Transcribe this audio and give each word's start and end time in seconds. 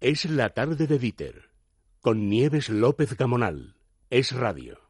Es 0.00 0.26
la 0.26 0.50
tarde 0.50 0.86
de 0.86 0.96
Dieter, 0.96 1.50
con 2.00 2.28
Nieves 2.28 2.68
López 2.68 3.16
Gamonal. 3.16 3.74
Es 4.10 4.30
radio. 4.30 4.87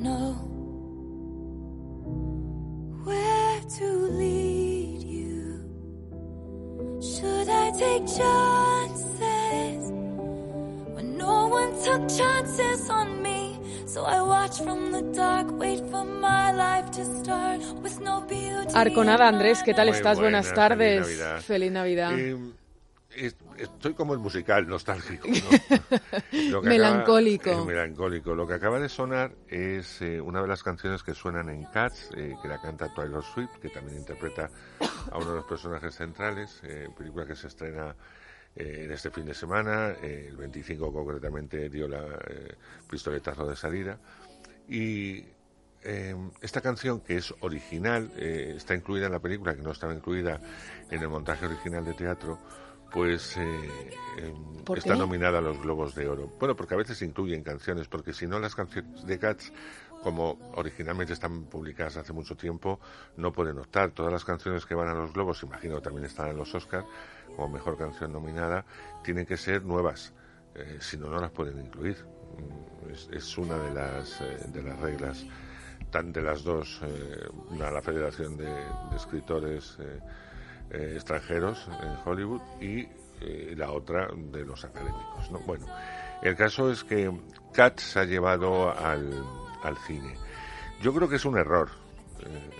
Know 0.00 0.32
where 3.04 3.60
to 3.78 3.86
lead 4.20 5.02
you. 5.02 5.60
Should 7.00 7.48
I 7.48 7.70
take 7.72 8.06
chances 8.06 9.90
when 10.94 11.16
no 11.16 11.46
one 11.48 11.72
took 11.84 12.08
chances 12.08 12.90
on 12.90 13.22
me? 13.22 13.58
So 13.86 14.04
I 14.04 14.20
watch 14.22 14.58
from 14.60 14.92
the 14.92 15.02
dark, 15.14 15.46
wait 15.58 15.80
for 15.90 16.04
my 16.04 16.52
life 16.52 16.90
to 16.92 17.04
start 17.22 17.60
with 17.82 18.00
no 18.00 18.20
beauty. 18.22 18.72
Arconada, 18.74 19.28
Andrés, 19.28 19.62
¿qué 19.62 19.74
tal 19.74 19.88
Muy 19.88 19.96
estás? 19.96 20.18
Buenas, 20.18 20.46
buenas, 20.46 20.54
tardes. 20.54 21.06
feliz 21.06 21.18
Navidad. 21.18 21.40
Feliz 21.42 21.72
Navidad. 21.72 22.18
Eh, 22.18 22.36
es- 23.16 23.36
estoy 23.58 23.94
como 23.94 24.12
el 24.14 24.18
musical, 24.20 24.66
nostálgico. 24.66 25.28
¿no? 26.50 26.62
Melancólico. 26.62 27.50
acaba- 27.50 27.64
melancólico. 27.64 28.34
Lo 28.34 28.46
que 28.46 28.54
acaba 28.54 28.78
de 28.78 28.88
sonar 28.88 29.32
es 29.48 30.00
eh, 30.02 30.20
una 30.20 30.40
de 30.42 30.48
las 30.48 30.62
canciones 30.62 31.02
que 31.02 31.14
suenan 31.14 31.48
en 31.48 31.64
Cats, 31.64 32.10
eh, 32.16 32.34
que 32.40 32.48
la 32.48 32.60
canta 32.60 32.92
Taylor 32.94 33.22
Swift, 33.24 33.56
que 33.60 33.68
también 33.68 33.98
interpreta 33.98 34.50
a 35.10 35.18
uno 35.18 35.30
de 35.30 35.36
los 35.36 35.44
personajes 35.44 35.94
centrales, 35.94 36.60
eh, 36.64 36.88
película 36.96 37.26
que 37.26 37.34
se 37.36 37.48
estrena 37.48 37.94
eh, 38.56 38.82
en 38.84 38.92
este 38.92 39.10
fin 39.10 39.26
de 39.26 39.34
semana, 39.34 39.90
el 40.02 40.36
25 40.36 40.92
concretamente 40.92 41.68
dio 41.68 41.86
la 41.88 42.04
pistoletazo 42.90 43.46
de 43.46 43.56
salida. 43.56 43.98
Y 44.68 45.24
eh, 45.84 46.14
esta 46.40 46.60
canción, 46.60 47.00
que 47.00 47.16
es 47.16 47.32
original, 47.40 48.10
eh, 48.16 48.54
está 48.56 48.74
incluida 48.74 49.06
en 49.06 49.12
la 49.12 49.20
película, 49.20 49.54
que 49.54 49.62
no 49.62 49.70
estaba 49.70 49.94
incluida 49.94 50.40
en 50.90 51.00
el 51.02 51.08
montaje 51.08 51.46
original 51.46 51.84
de 51.84 51.94
teatro, 51.94 52.38
pues 52.92 53.36
eh, 53.36 53.70
em, 54.18 54.64
¿Por 54.64 54.78
está 54.78 54.94
qué? 54.94 54.98
nominada 54.98 55.38
a 55.38 55.42
los 55.42 55.60
Globos 55.60 55.94
de 55.94 56.08
Oro. 56.08 56.32
Bueno, 56.38 56.56
porque 56.56 56.74
a 56.74 56.78
veces 56.78 57.00
incluyen 57.02 57.42
canciones, 57.42 57.88
porque 57.88 58.12
si 58.12 58.26
no 58.26 58.38
las 58.38 58.54
canciones 58.54 59.04
de 59.06 59.18
Cats, 59.18 59.52
como 60.02 60.38
originalmente 60.54 61.12
están 61.12 61.44
publicadas 61.44 61.96
hace 61.96 62.12
mucho 62.12 62.36
tiempo, 62.36 62.78
no 63.16 63.32
pueden 63.32 63.58
optar. 63.58 63.90
Todas 63.90 64.12
las 64.12 64.24
canciones 64.24 64.64
que 64.64 64.74
van 64.74 64.88
a 64.88 64.94
los 64.94 65.12
Globos, 65.12 65.42
imagino 65.42 65.80
también 65.80 66.04
están 66.06 66.28
en 66.28 66.36
los 66.36 66.54
Oscars 66.54 66.86
como 67.36 67.48
mejor 67.48 67.76
canción 67.76 68.12
nominada, 68.12 68.64
tienen 69.02 69.26
que 69.26 69.36
ser 69.36 69.64
nuevas. 69.64 70.12
Eh, 70.54 70.78
si 70.80 70.96
no, 70.96 71.08
no 71.08 71.20
las 71.20 71.30
pueden 71.30 71.58
incluir. 71.60 71.96
Mm, 72.38 72.90
Es, 72.90 73.08
es 73.12 73.38
una 73.38 73.58
de 73.58 73.74
las, 73.74 74.20
eh, 74.20 74.38
de 74.48 74.62
las 74.62 74.78
reglas 74.80 75.26
tan 75.90 76.12
de 76.12 76.22
las 76.22 76.42
dos, 76.42 76.80
eh, 76.82 77.28
una, 77.50 77.70
la 77.70 77.80
Federación 77.82 78.36
de, 78.36 78.44
de 78.46 78.96
Escritores 78.96 79.78
eh, 80.70 80.92
Extranjeros 80.96 81.68
en 81.82 81.96
Hollywood 82.04 82.40
y 82.60 82.86
eh, 83.20 83.54
la 83.56 83.70
otra 83.72 84.08
de 84.14 84.44
los 84.44 84.64
académicos. 84.64 85.30
¿no? 85.30 85.40
Bueno, 85.40 85.66
el 86.22 86.36
caso 86.36 86.70
es 86.70 86.84
que 86.84 87.10
Cats 87.52 87.82
se 87.82 87.98
ha 88.00 88.04
llevado 88.04 88.70
al, 88.76 89.12
al 89.62 89.76
cine. 89.86 90.14
Yo 90.82 90.94
creo 90.94 91.08
que 91.08 91.16
es 91.16 91.24
un 91.24 91.36
error. 91.38 91.68
Eh, 92.20 92.50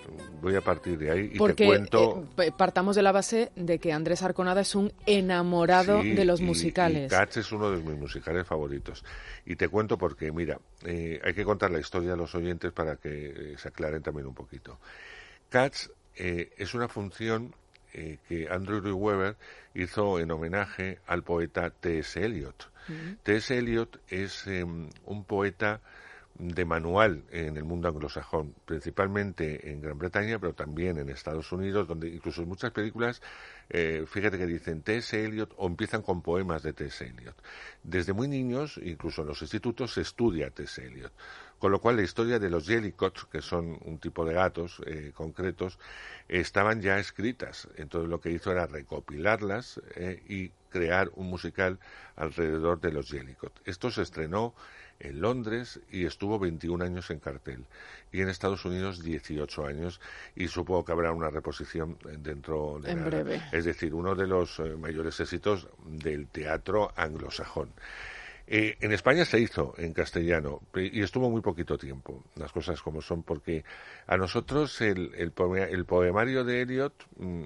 voy 0.41 0.55
a 0.55 0.61
partir 0.61 0.97
de 0.97 1.11
ahí 1.11 1.31
y 1.33 1.37
Porque 1.37 1.53
te 1.53 1.65
cuento. 1.65 2.23
eh, 2.37 2.51
partamos 2.57 2.95
de 2.95 3.01
la 3.01 3.11
base 3.11 3.51
de 3.57 3.77
que 3.79 3.91
Andrés 3.91 4.23
Arconada 4.23 4.61
es 4.61 4.73
un 4.73 4.91
enamorado 5.05 6.01
Sí, 6.01 6.13
de 6.13 6.23
los 6.25 6.39
y- 6.39 6.43
musicales. 6.43 7.05
Y 7.11 7.15
Cats 7.15 7.37
es 7.37 7.51
uno 7.51 7.69
de 7.71 7.77
mis 7.81 7.97
musicales 7.99 8.47
favoritos. 8.47 9.03
Y 9.45 9.55
te 9.57 9.67
cuento 9.67 9.97
porque, 9.97 10.31
mira, 10.31 10.59
eh, 10.85 11.19
hay 11.23 11.33
que 11.33 11.43
contar 11.43 11.71
la 11.71 11.79
historia 11.79 12.13
a 12.13 12.15
los 12.15 12.33
oyentes 12.35 12.71
para 12.71 12.95
que 12.95 13.55
se 13.57 13.67
aclaren 13.67 14.01
también 14.01 14.27
un 14.27 14.33
poquito. 14.33 14.79
Cats 15.49 15.91
eh, 16.15 16.51
es 16.57 16.73
una 16.73 16.87
función 16.87 17.53
eh, 17.93 18.17
que 18.27 18.47
Andrew 18.49 18.81
Lloyd 18.81 18.93
Webber 18.93 19.35
hizo 19.73 20.19
en 20.19 20.31
homenaje 20.31 20.99
al 21.07 21.23
poeta 21.23 21.69
T.S. 21.69 22.23
Eliot. 22.23 22.69
T.S. 23.21 23.55
Eliot 23.55 23.99
es 24.09 24.47
eh, 24.47 24.63
un 24.63 25.23
poeta 25.25 25.79
de 26.39 26.63
manual 26.63 27.23
en 27.31 27.57
el 27.57 27.65
mundo 27.65 27.89
anglosajón, 27.89 28.55
principalmente 28.65 29.71
en 29.71 29.81
Gran 29.81 29.97
Bretaña, 29.99 30.39
pero 30.39 30.53
también 30.53 30.97
en 30.97 31.09
Estados 31.09 31.51
Unidos, 31.51 31.85
donde 31.85 32.07
incluso 32.07 32.41
en 32.41 32.47
muchas 32.47 32.71
películas, 32.71 33.21
eh, 33.69 34.05
fíjate 34.07 34.37
que 34.37 34.47
dicen 34.47 34.81
T.S. 34.81 35.21
Eliot 35.21 35.53
o 35.57 35.67
empiezan 35.67 36.01
con 36.01 36.21
poemas 36.21 36.63
de 36.63 36.71
T.S. 36.71 37.05
Eliot. 37.05 37.35
Desde 37.83 38.13
muy 38.13 38.29
niños, 38.29 38.79
incluso 38.81 39.21
en 39.21 39.27
los 39.27 39.41
institutos, 39.41 39.93
se 39.93 40.01
estudia 40.01 40.49
T.S. 40.49 40.81
Eliot. 40.81 41.11
Con 41.59 41.71
lo 41.71 41.79
cual 41.79 41.97
la 41.97 42.03
historia 42.03 42.39
de 42.39 42.49
los 42.49 42.65
Jellicots, 42.65 43.25
que 43.25 43.41
son 43.41 43.77
un 43.83 43.99
tipo 43.99 44.25
de 44.25 44.33
gatos 44.33 44.81
eh, 44.85 45.11
concretos, 45.13 45.77
estaban 46.27 46.81
ya 46.81 46.99
escritas. 46.99 47.67
Entonces 47.75 48.09
lo 48.09 48.19
que 48.21 48.31
hizo 48.31 48.51
era 48.51 48.65
recopilarlas 48.65 49.81
eh, 49.95 50.23
y 50.27 50.51
crear 50.69 51.09
un 51.15 51.29
musical 51.29 51.79
alrededor 52.15 52.79
de 52.79 52.91
los 52.91 53.09
Jellicots. 53.09 53.61
Esto 53.65 53.91
se 53.91 54.03
estrenó 54.03 54.53
en 54.99 55.21
Londres 55.21 55.79
y 55.89 56.05
estuvo 56.05 56.39
21 56.39 56.83
años 56.83 57.09
en 57.09 57.19
cartel. 57.19 57.65
Y 58.11 58.21
en 58.21 58.29
Estados 58.29 58.65
Unidos 58.65 59.01
18 59.03 59.65
años. 59.65 60.01
Y 60.35 60.47
supongo 60.47 60.85
que 60.85 60.91
habrá 60.91 61.11
una 61.11 61.29
reposición 61.29 61.97
eh, 62.05 62.17
dentro 62.19 62.79
de 62.81 62.91
En 62.91 63.05
breve. 63.05 63.41
Es 63.51 63.65
decir, 63.65 63.93
uno 63.93 64.15
de 64.15 64.27
los 64.27 64.59
eh, 64.59 64.75
mayores 64.77 65.19
éxitos 65.19 65.67
del 65.85 66.27
teatro 66.27 66.91
anglosajón. 66.95 67.69
Eh, 68.51 68.77
en 68.81 68.91
España 68.93 69.25
se 69.25 69.39
hizo 69.39 69.75
en 69.77 69.93
castellano 69.93 70.61
y 70.73 71.03
estuvo 71.03 71.29
muy 71.29 71.41
poquito 71.41 71.77
tiempo, 71.77 72.23
las 72.35 72.51
cosas 72.51 72.81
como 72.81 72.99
son, 72.99 73.21
porque 73.21 73.63
a 74.07 74.17
nosotros 74.17 74.81
el, 74.81 75.13
el, 75.15 75.31
el 75.69 75.85
poemario 75.85 76.43
de 76.43 76.61
Eliot 76.63 76.93
mm, 77.17 77.43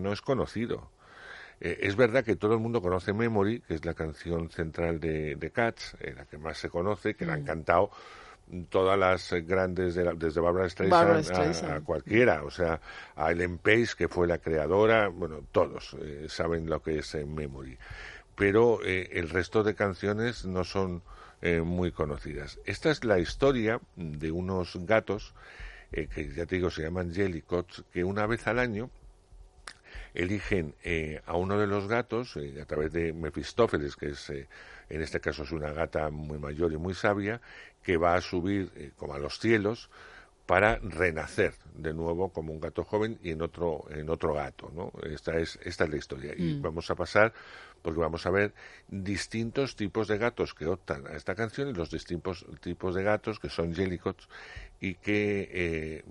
no 0.00 0.12
es 0.12 0.20
conocido. 0.22 0.90
Eh, 1.60 1.78
es 1.82 1.96
verdad 1.96 2.24
que 2.24 2.36
todo 2.36 2.54
el 2.54 2.60
mundo 2.60 2.80
conoce 2.80 3.12
Memory, 3.12 3.62
que 3.62 3.74
es 3.74 3.84
la 3.84 3.94
canción 3.94 4.48
central 4.50 5.00
de, 5.00 5.34
de 5.34 5.50
Cats, 5.50 5.96
eh, 5.98 6.14
la 6.16 6.24
que 6.24 6.38
más 6.38 6.56
se 6.56 6.70
conoce, 6.70 7.14
que 7.14 7.26
la 7.26 7.32
han 7.34 7.42
cantado 7.44 7.90
todas 8.70 8.96
las 8.96 9.32
grandes, 9.44 9.96
de 9.96 10.04
la- 10.04 10.14
desde 10.14 10.40
Barbara 10.40 10.68
Streisand, 10.70 11.00
Barbara 11.02 11.18
a- 11.18 11.22
Streisand. 11.24 11.72
a, 11.72 11.80
cualquiera, 11.80 12.44
o 12.44 12.50
sea, 12.50 12.80
a 13.16 13.32
Ellen 13.32 13.58
Page, 13.58 13.88
que 13.98 14.06
fue 14.08 14.28
la 14.28 14.38
creadora, 14.38 15.08
bueno, 15.08 15.40
todos 15.50 15.96
eh, 16.00 16.26
saben 16.28 16.70
lo 16.70 16.80
que 16.80 17.00
es 17.00 17.12
eh, 17.16 17.26
Memory. 17.26 17.76
Pero 18.38 18.80
eh, 18.84 19.10
el 19.12 19.28
resto 19.28 19.62
de 19.64 19.74
canciones 19.74 20.46
no 20.46 20.64
son 20.64 21.02
eh, 21.40 21.60
muy 21.60 21.92
conocidas. 21.92 22.58
Esta 22.64 22.90
es 22.90 23.04
la 23.04 23.20
historia 23.20 23.80
de 23.94 24.32
unos 24.32 24.76
gatos 24.86 25.34
eh, 25.92 26.08
que 26.12 26.28
ya 26.34 26.46
te 26.46 26.56
digo 26.56 26.68
se 26.68 26.82
llaman 26.82 27.14
Jellicots, 27.14 27.84
que 27.92 28.02
una 28.02 28.26
vez 28.26 28.48
al 28.48 28.58
año 28.58 28.90
eligen 30.14 30.74
eh, 30.82 31.22
a 31.26 31.36
uno 31.36 31.56
de 31.56 31.68
los 31.68 31.86
gatos 31.86 32.36
a 32.60 32.64
través 32.64 32.92
de 32.92 33.12
Mefistófeles, 33.12 33.94
que 33.94 34.08
es 34.08 34.30
en 34.30 35.00
este 35.00 35.20
caso 35.20 35.44
es 35.44 35.52
una 35.52 35.70
gata 35.70 36.10
muy 36.10 36.38
mayor 36.38 36.72
y 36.72 36.76
muy 36.76 36.94
sabia, 36.94 37.40
que 37.84 37.96
va 37.96 38.16
a 38.16 38.20
subir 38.20 38.92
como 38.96 39.14
a 39.14 39.20
los 39.20 39.38
cielos 39.38 39.90
para 40.48 40.76
renacer 40.82 41.52
de 41.74 41.92
nuevo 41.92 42.30
como 42.32 42.54
un 42.54 42.60
gato 42.60 42.82
joven 42.82 43.18
y 43.22 43.32
en 43.32 43.42
otro 43.42 43.84
en 43.90 44.08
otro 44.08 44.32
gato, 44.32 44.72
¿no? 44.74 44.90
Esta 45.06 45.36
es 45.36 45.58
esta 45.62 45.84
es 45.84 45.90
la 45.90 45.96
historia 45.98 46.32
y 46.34 46.54
Mm. 46.54 46.62
vamos 46.62 46.90
a 46.90 46.94
pasar 46.94 47.34
porque 47.82 48.00
vamos 48.00 48.24
a 48.24 48.30
ver 48.30 48.54
distintos 48.88 49.76
tipos 49.76 50.08
de 50.08 50.16
gatos 50.16 50.54
que 50.54 50.64
optan 50.64 51.06
a 51.06 51.12
esta 51.16 51.34
canción 51.34 51.68
y 51.68 51.74
los 51.74 51.90
distintos 51.90 52.46
tipos 52.62 52.94
de 52.94 53.02
gatos 53.02 53.38
que 53.38 53.50
son 53.50 53.74
Jellicots 53.74 54.26
y 54.80 54.94
que 54.94 55.50
eh, 55.52 56.04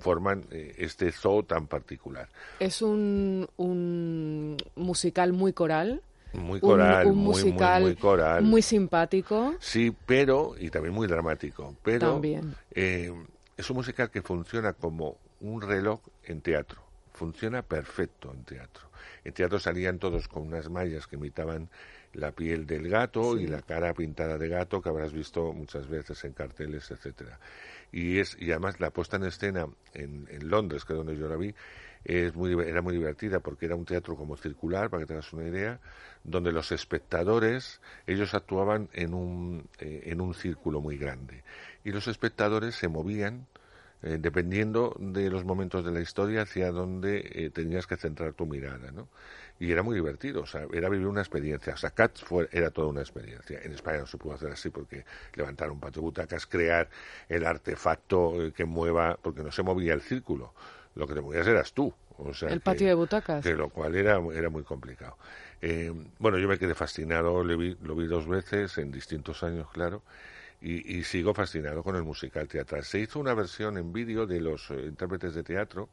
forman 0.00 0.44
eh, 0.50 0.74
este 0.78 1.12
zoo 1.12 1.44
tan 1.44 1.68
particular. 1.68 2.28
Es 2.58 2.82
un, 2.82 3.46
un 3.58 4.56
musical 4.74 5.32
muy 5.32 5.52
coral. 5.52 6.02
Muy 6.32 6.58
un- 6.60 6.68
coral, 6.68 7.06
un, 7.06 7.14
muy, 7.14 7.24
muy, 7.24 7.36
musical 7.36 7.82
muy 7.82 7.94
coral. 7.94 8.42
muy 8.44 8.60
simpático. 8.62 9.54
Sí, 9.60 9.94
pero, 10.04 10.56
y 10.58 10.68
también 10.70 10.94
muy 10.94 11.06
dramático, 11.06 11.76
pero 11.84 12.14
También. 12.14 12.54
eh, 12.74 13.12
es 13.58 13.68
un 13.70 13.76
musical 13.76 14.08
que 14.10 14.22
funciona 14.22 14.72
como 14.72 15.18
un 15.40 15.60
reloj 15.60 16.00
en 16.22 16.40
teatro. 16.40 16.80
Funciona 17.12 17.62
perfecto 17.62 18.32
en 18.32 18.44
teatro. 18.44 18.88
En 19.24 19.34
teatro 19.34 19.58
salían 19.58 19.98
todos 19.98 20.28
con 20.28 20.46
unas 20.46 20.70
mallas 20.70 21.08
que 21.08 21.16
imitaban 21.16 21.68
la 22.12 22.30
piel 22.30 22.66
del 22.66 22.88
gato 22.88 23.36
y 23.36 23.48
la 23.48 23.60
cara 23.62 23.92
pintada 23.94 24.38
de 24.38 24.48
gato 24.48 24.80
que 24.80 24.88
habrás 24.88 25.12
visto 25.12 25.52
muchas 25.52 25.88
veces 25.88 26.24
en 26.24 26.32
carteles, 26.32 26.88
etcétera. 26.92 27.40
Y 27.90 28.18
es 28.18 28.36
y 28.38 28.52
además 28.52 28.78
la 28.78 28.90
puesta 28.90 29.16
en 29.16 29.24
escena 29.24 29.66
en, 29.92 30.28
en 30.30 30.48
Londres, 30.48 30.84
que 30.84 30.92
es 30.92 30.96
donde 30.96 31.16
yo 31.16 31.28
la 31.28 31.36
vi, 31.36 31.52
es 32.04 32.34
muy, 32.34 32.52
era 32.66 32.80
muy 32.80 32.94
divertida 32.94 33.40
porque 33.40 33.66
era 33.66 33.74
un 33.74 33.84
teatro 33.84 34.16
como 34.16 34.36
circular, 34.36 34.88
para 34.88 35.02
que 35.02 35.06
tengas 35.06 35.32
una 35.32 35.46
idea, 35.46 35.80
donde 36.24 36.52
los 36.52 36.72
espectadores, 36.72 37.80
ellos 38.06 38.34
actuaban 38.34 38.88
en 38.92 39.14
un, 39.14 39.68
eh, 39.78 40.02
en 40.06 40.20
un 40.20 40.34
círculo 40.34 40.80
muy 40.80 40.96
grande. 40.96 41.42
Y 41.88 41.90
los 41.90 42.06
espectadores 42.06 42.74
se 42.74 42.86
movían 42.86 43.46
eh, 44.02 44.18
dependiendo 44.20 44.94
de 44.98 45.30
los 45.30 45.46
momentos 45.46 45.82
de 45.86 45.90
la 45.90 46.02
historia 46.02 46.42
hacia 46.42 46.70
donde 46.70 47.30
eh, 47.32 47.48
tenías 47.48 47.86
que 47.86 47.96
centrar 47.96 48.34
tu 48.34 48.44
mirada, 48.44 48.92
¿no? 48.92 49.08
Y 49.58 49.72
era 49.72 49.82
muy 49.82 49.94
divertido, 49.94 50.42
o 50.42 50.46
sea, 50.46 50.66
era 50.70 50.90
vivir 50.90 51.06
una 51.06 51.22
experiencia. 51.22 51.72
O 51.72 51.76
sea, 51.78 51.88
Cats 51.88 52.22
fue, 52.22 52.46
era 52.52 52.70
toda 52.70 52.88
una 52.88 53.00
experiencia. 53.00 53.60
En 53.62 53.72
España 53.72 54.00
no 54.00 54.06
se 54.06 54.18
pudo 54.18 54.34
hacer 54.34 54.52
así 54.52 54.68
porque 54.68 55.06
levantar 55.34 55.70
un 55.70 55.80
patio 55.80 56.02
butacas, 56.02 56.44
crear 56.44 56.90
el 57.26 57.46
artefacto 57.46 58.52
que 58.54 58.66
mueva, 58.66 59.18
porque 59.22 59.42
no 59.42 59.50
se 59.50 59.62
movía 59.62 59.94
el 59.94 60.02
círculo 60.02 60.52
lo 60.94 61.06
que 61.06 61.14
te 61.14 61.22
movías 61.22 61.46
eras 61.46 61.72
tú. 61.72 61.94
O 62.18 62.34
sea, 62.34 62.50
el 62.50 62.60
patio 62.60 62.88
de 62.88 62.94
butacas. 62.94 63.42
Que 63.42 63.54
lo 63.54 63.70
cual 63.70 63.94
era, 63.94 64.20
era 64.34 64.50
muy 64.50 64.64
complicado. 64.64 65.16
Eh, 65.62 65.90
bueno, 66.18 66.36
yo 66.36 66.48
me 66.48 66.58
quedé 66.58 66.74
fascinado, 66.74 67.42
lo 67.42 67.56
vi, 67.56 67.78
lo 67.82 67.94
vi 67.94 68.06
dos 68.06 68.28
veces 68.28 68.76
en 68.76 68.90
distintos 68.90 69.42
años, 69.42 69.70
claro, 69.70 70.02
y, 70.60 71.04
sigo 71.04 71.34
fascinado 71.34 71.82
con 71.82 71.96
el 71.96 72.02
musical 72.02 72.48
teatral. 72.48 72.84
Se 72.84 72.98
hizo 72.98 73.20
una 73.20 73.34
versión 73.34 73.78
en 73.78 73.92
vídeo 73.92 74.26
de 74.26 74.40
los 74.40 74.70
eh, 74.70 74.86
intérpretes 74.86 75.34
de 75.34 75.42
teatro 75.44 75.88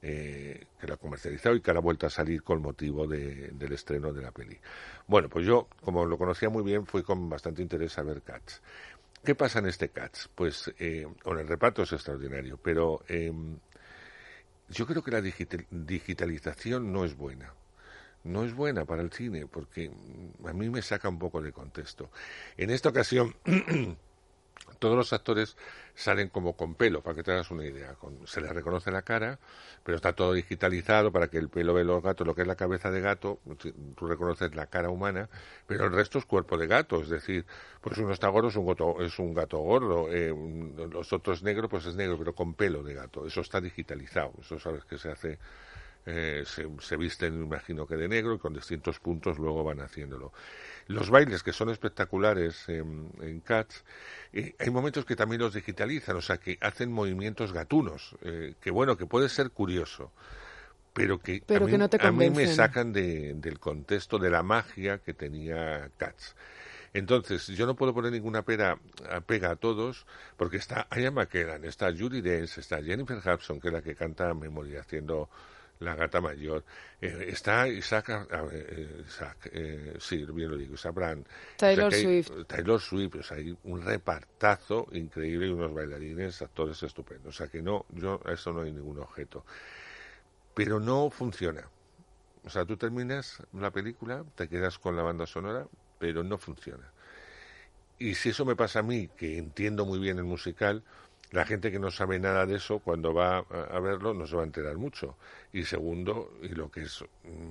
eh, 0.00 0.66
que 0.80 0.86
la 0.88 0.96
comercializado 0.96 1.54
y 1.54 1.60
que 1.60 1.70
ahora 1.70 1.78
ha 1.78 1.82
vuelto 1.82 2.06
a 2.06 2.10
salir 2.10 2.42
con 2.42 2.60
motivo 2.60 3.06
del 3.06 3.72
estreno 3.72 4.12
de 4.12 4.22
la 4.22 4.32
peli. 4.32 4.58
Bueno, 5.06 5.28
pues 5.28 5.46
yo, 5.46 5.68
como 5.82 6.04
lo 6.04 6.18
conocía 6.18 6.48
muy 6.48 6.64
bien, 6.64 6.86
fui 6.86 7.04
con 7.04 7.28
bastante 7.28 7.62
interés 7.62 7.96
a 7.98 8.02
ver 8.02 8.22
Cats. 8.22 8.60
¿Qué 9.24 9.36
pasa 9.36 9.60
en 9.60 9.66
este 9.66 9.90
Cats? 9.90 10.28
Pues, 10.34 10.74
eh, 10.80 11.06
bueno, 11.24 11.40
el 11.40 11.46
reparto 11.46 11.82
es 11.82 11.92
extraordinario, 11.92 12.58
pero 12.60 13.04
em, 13.06 13.56
yo 14.68 14.86
creo 14.86 15.02
que 15.04 15.12
la 15.12 15.20
digitalización 15.20 16.92
no 16.92 17.04
es 17.04 17.16
buena. 17.16 17.54
No 18.24 18.44
es 18.44 18.54
buena 18.54 18.84
para 18.84 19.02
el 19.02 19.12
cine 19.12 19.46
porque 19.46 19.90
a 20.46 20.52
mí 20.52 20.70
me 20.70 20.82
saca 20.82 21.08
un 21.08 21.18
poco 21.18 21.42
de 21.42 21.52
contexto. 21.52 22.10
En 22.56 22.70
esta 22.70 22.90
ocasión 22.90 23.34
todos 24.78 24.96
los 24.96 25.12
actores 25.12 25.56
salen 25.94 26.28
como 26.28 26.56
con 26.56 26.74
pelo, 26.74 27.02
para 27.02 27.14
que 27.14 27.22
te 27.22 27.32
hagas 27.32 27.50
una 27.50 27.64
idea. 27.64 27.94
se 28.24 28.40
les 28.40 28.50
reconoce 28.50 28.90
la 28.90 29.02
cara, 29.02 29.38
pero 29.84 29.96
está 29.96 30.12
todo 30.14 30.32
digitalizado 30.32 31.12
para 31.12 31.28
que 31.28 31.38
el 31.38 31.48
pelo 31.48 31.74
de 31.74 31.84
los 31.84 32.02
gatos, 32.02 32.26
lo 32.26 32.34
que 32.34 32.42
es 32.42 32.48
la 32.48 32.56
cabeza 32.56 32.90
de 32.90 33.00
gato, 33.00 33.38
tú 33.96 34.06
reconoces 34.06 34.54
la 34.54 34.66
cara 34.66 34.90
humana, 34.90 35.28
pero 35.66 35.86
el 35.86 35.92
resto 35.92 36.18
es 36.18 36.24
cuerpo 36.24 36.58
de 36.58 36.66
gato. 36.66 37.00
Es 37.00 37.10
decir, 37.10 37.46
pues 37.80 37.98
uno 37.98 38.12
está 38.12 38.28
gordo, 38.28 38.48
es 38.48 38.56
un 38.56 38.66
gato, 38.66 39.00
es 39.02 39.18
un 39.18 39.34
gato 39.34 39.58
gordo, 39.58 40.08
eh, 40.10 40.34
los 40.90 41.12
otros 41.12 41.42
negros, 41.42 41.70
pues 41.70 41.86
es 41.86 41.94
negro, 41.94 42.18
pero 42.18 42.34
con 42.34 42.54
pelo 42.54 42.82
de 42.82 42.94
gato. 42.94 43.26
Eso 43.26 43.40
está 43.40 43.60
digitalizado. 43.60 44.32
Eso 44.40 44.58
sabes 44.58 44.84
que 44.84 44.98
se 44.98 45.10
hace 45.10 45.38
eh, 46.04 46.42
se, 46.46 46.68
se, 46.80 46.96
visten, 46.96 47.42
imagino 47.42 47.86
que 47.86 47.96
de 47.96 48.08
negro, 48.08 48.34
y 48.34 48.38
con 48.38 48.52
distintos 48.52 48.98
puntos 48.98 49.38
luego 49.38 49.62
van 49.62 49.80
haciéndolo. 49.80 50.32
Los 50.88 51.10
bailes, 51.10 51.44
que 51.44 51.52
son 51.52 51.70
espectaculares 51.70 52.68
en, 52.68 53.40
Cats, 53.44 53.84
eh, 54.32 54.54
hay 54.58 54.70
momentos 54.70 55.04
que 55.04 55.14
también 55.14 55.40
los 55.40 55.54
digitalizan, 55.54 56.16
o 56.16 56.20
sea, 56.20 56.38
que 56.38 56.58
hacen 56.60 56.90
movimientos 56.90 57.52
gatunos, 57.52 58.16
eh, 58.22 58.54
que 58.60 58.72
bueno, 58.72 58.96
que 58.96 59.06
puede 59.06 59.28
ser 59.28 59.50
curioso, 59.50 60.10
pero 60.92 61.20
que, 61.20 61.42
a, 62.00 62.10
mí, 62.10 62.30
me 62.30 62.48
sacan 62.48 62.92
del 62.92 63.58
contexto 63.60 64.18
de 64.18 64.28
la 64.28 64.42
magia 64.42 64.98
que 64.98 65.14
tenía 65.14 65.88
Cats. 65.96 66.34
Entonces, 66.94 67.46
yo 67.46 67.64
no 67.64 67.74
puedo 67.74 67.94
poner 67.94 68.12
ninguna 68.12 68.42
pega, 68.42 68.78
pega 69.24 69.52
a 69.52 69.56
todos, 69.56 70.04
porque 70.36 70.58
está 70.58 70.88
Aya 70.90 71.10
McKellen, 71.10 71.64
está 71.64 71.90
Judy 71.90 72.20
Dench, 72.20 72.58
está 72.58 72.82
Jennifer 72.82 73.16
Hudson, 73.16 73.60
que 73.60 73.68
es 73.68 73.72
la 73.72 73.80
que 73.80 73.94
canta 73.94 74.34
Memory, 74.34 74.76
haciendo 74.76 75.30
la 75.82 75.94
gata 75.94 76.20
mayor. 76.20 76.64
Eh, 77.00 77.26
está 77.28 77.68
Isaac, 77.68 78.28
eh, 78.30 79.02
Isaac 79.06 79.50
eh, 79.52 79.96
sí, 79.98 80.24
bien 80.24 80.50
lo 80.50 80.56
digo, 80.56 80.74
Isaac 80.74 80.94
Brand. 80.94 81.26
Taylor 81.56 81.92
Swift. 81.92 82.30
Taylor 82.46 82.80
Swift, 82.80 83.16
o 83.16 83.22
sea, 83.22 83.36
hay 83.36 83.56
un 83.64 83.82
repartazo 83.82 84.88
increíble 84.92 85.48
y 85.48 85.50
unos 85.50 85.74
bailarines, 85.74 86.40
actores 86.42 86.82
estupendos. 86.82 87.34
O 87.34 87.36
sea, 87.36 87.48
que 87.48 87.62
no, 87.62 87.86
yo 87.90 88.20
a 88.24 88.32
eso 88.32 88.52
no 88.52 88.62
hay 88.62 88.72
ningún 88.72 88.98
objeto. 89.00 89.44
Pero 90.54 90.80
no 90.80 91.10
funciona. 91.10 91.68
O 92.44 92.50
sea, 92.50 92.64
tú 92.64 92.76
terminas 92.76 93.42
la 93.52 93.70
película, 93.70 94.24
te 94.34 94.48
quedas 94.48 94.78
con 94.78 94.96
la 94.96 95.02
banda 95.02 95.26
sonora, 95.26 95.66
pero 95.98 96.24
no 96.24 96.38
funciona. 96.38 96.90
Y 97.98 98.16
si 98.16 98.30
eso 98.30 98.44
me 98.44 98.56
pasa 98.56 98.80
a 98.80 98.82
mí, 98.82 99.08
que 99.16 99.38
entiendo 99.38 99.86
muy 99.86 100.00
bien 100.00 100.18
el 100.18 100.24
musical, 100.24 100.82
la 101.32 101.46
gente 101.46 101.72
que 101.72 101.78
no 101.78 101.90
sabe 101.90 102.18
nada 102.18 102.46
de 102.46 102.56
eso, 102.56 102.78
cuando 102.78 103.12
va 103.14 103.38
a 103.38 103.80
verlo, 103.80 104.12
no 104.12 104.26
se 104.26 104.36
va 104.36 104.42
a 104.42 104.44
enterar 104.44 104.76
mucho. 104.76 105.16
Y 105.52 105.64
segundo, 105.64 106.30
y 106.42 106.48
lo 106.48 106.70
que 106.70 106.82
es 106.82 107.04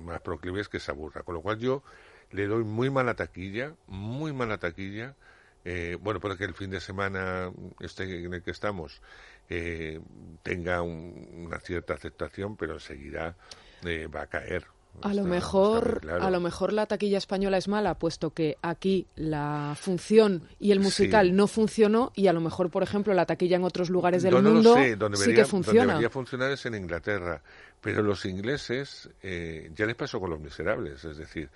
más 0.04 0.20
proclive 0.20 0.60
es 0.60 0.68
que 0.68 0.78
se 0.78 0.92
aburra. 0.92 1.24
Con 1.24 1.34
lo 1.34 1.42
cual 1.42 1.58
yo 1.58 1.82
le 2.30 2.46
doy 2.46 2.62
muy 2.62 2.90
mala 2.90 3.14
taquilla, 3.14 3.74
muy 3.88 4.32
mala 4.32 4.58
taquilla. 4.58 5.16
Eh, 5.64 5.96
bueno, 6.00 6.20
para 6.20 6.36
que 6.36 6.44
el 6.44 6.54
fin 6.54 6.70
de 6.70 6.80
semana 6.80 7.52
este 7.80 8.04
en 8.24 8.34
el 8.34 8.42
que 8.42 8.50
estamos 8.50 9.00
eh, 9.48 10.00
tenga 10.42 10.82
una 10.82 11.58
cierta 11.58 11.94
aceptación, 11.94 12.56
pero 12.56 12.74
enseguida 12.74 13.36
eh, 13.84 14.06
va 14.06 14.22
a 14.22 14.26
caer. 14.28 14.64
A 15.00 15.14
lo 15.14 15.24
mejor, 15.24 16.02
a 16.08 16.30
lo 16.30 16.40
mejor 16.40 16.72
la 16.72 16.86
taquilla 16.86 17.18
española 17.18 17.56
es 17.56 17.66
mala, 17.66 17.94
puesto 17.94 18.30
que 18.30 18.56
aquí 18.62 19.06
la 19.16 19.76
función 19.80 20.42
y 20.60 20.70
el 20.70 20.80
musical 20.80 21.34
no 21.34 21.46
funcionó 21.46 22.12
y 22.14 22.28
a 22.28 22.32
lo 22.32 22.40
mejor, 22.40 22.70
por 22.70 22.82
ejemplo, 22.82 23.12
la 23.14 23.26
taquilla 23.26 23.56
en 23.56 23.64
otros 23.64 23.90
lugares 23.90 24.22
del 24.22 24.40
mundo 24.40 24.76
sí 25.14 25.34
que 25.34 25.44
funciona. 25.44 25.80
Donde 25.80 25.92
debería 25.94 26.10
funcionar 26.10 26.52
es 26.52 26.66
en 26.66 26.74
Inglaterra, 26.74 27.42
pero 27.80 28.02
los 28.02 28.24
ingleses 28.26 29.10
eh, 29.22 29.70
ya 29.74 29.86
les 29.86 29.96
pasó 29.96 30.20
con 30.20 30.30
Los 30.30 30.40
Miserables, 30.40 31.04
es 31.04 31.16
decir, 31.16 31.48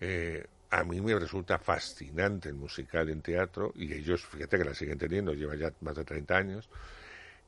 eh, 0.00 0.46
a 0.70 0.84
mí 0.84 1.00
me 1.00 1.18
resulta 1.18 1.58
fascinante 1.58 2.50
el 2.50 2.54
musical 2.54 3.08
en 3.08 3.22
teatro 3.22 3.72
y 3.74 3.92
ellos, 3.92 4.24
fíjate 4.26 4.58
que 4.58 4.64
la 4.64 4.74
siguen 4.74 4.98
teniendo, 4.98 5.32
lleva 5.32 5.56
ya 5.56 5.72
más 5.80 5.96
de 5.96 6.04
30 6.04 6.36
años 6.36 6.68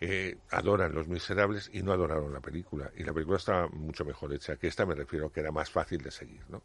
eh, 0.04 0.36
adoran 0.50 0.92
Los 0.92 1.06
Miserables 1.06 1.70
y 1.72 1.84
no 1.84 1.92
adoraron 1.92 2.32
la 2.32 2.40
película. 2.40 2.90
Y 2.96 3.04
la 3.04 3.12
película 3.12 3.36
está 3.36 3.68
mucho 3.68 4.04
mejor 4.04 4.34
hecha 4.34 4.56
que 4.56 4.66
esta, 4.66 4.84
me 4.84 4.96
refiero 4.96 5.30
que 5.30 5.38
era 5.38 5.52
más 5.52 5.70
fácil 5.70 6.02
de 6.02 6.10
seguir, 6.10 6.40
¿no? 6.48 6.60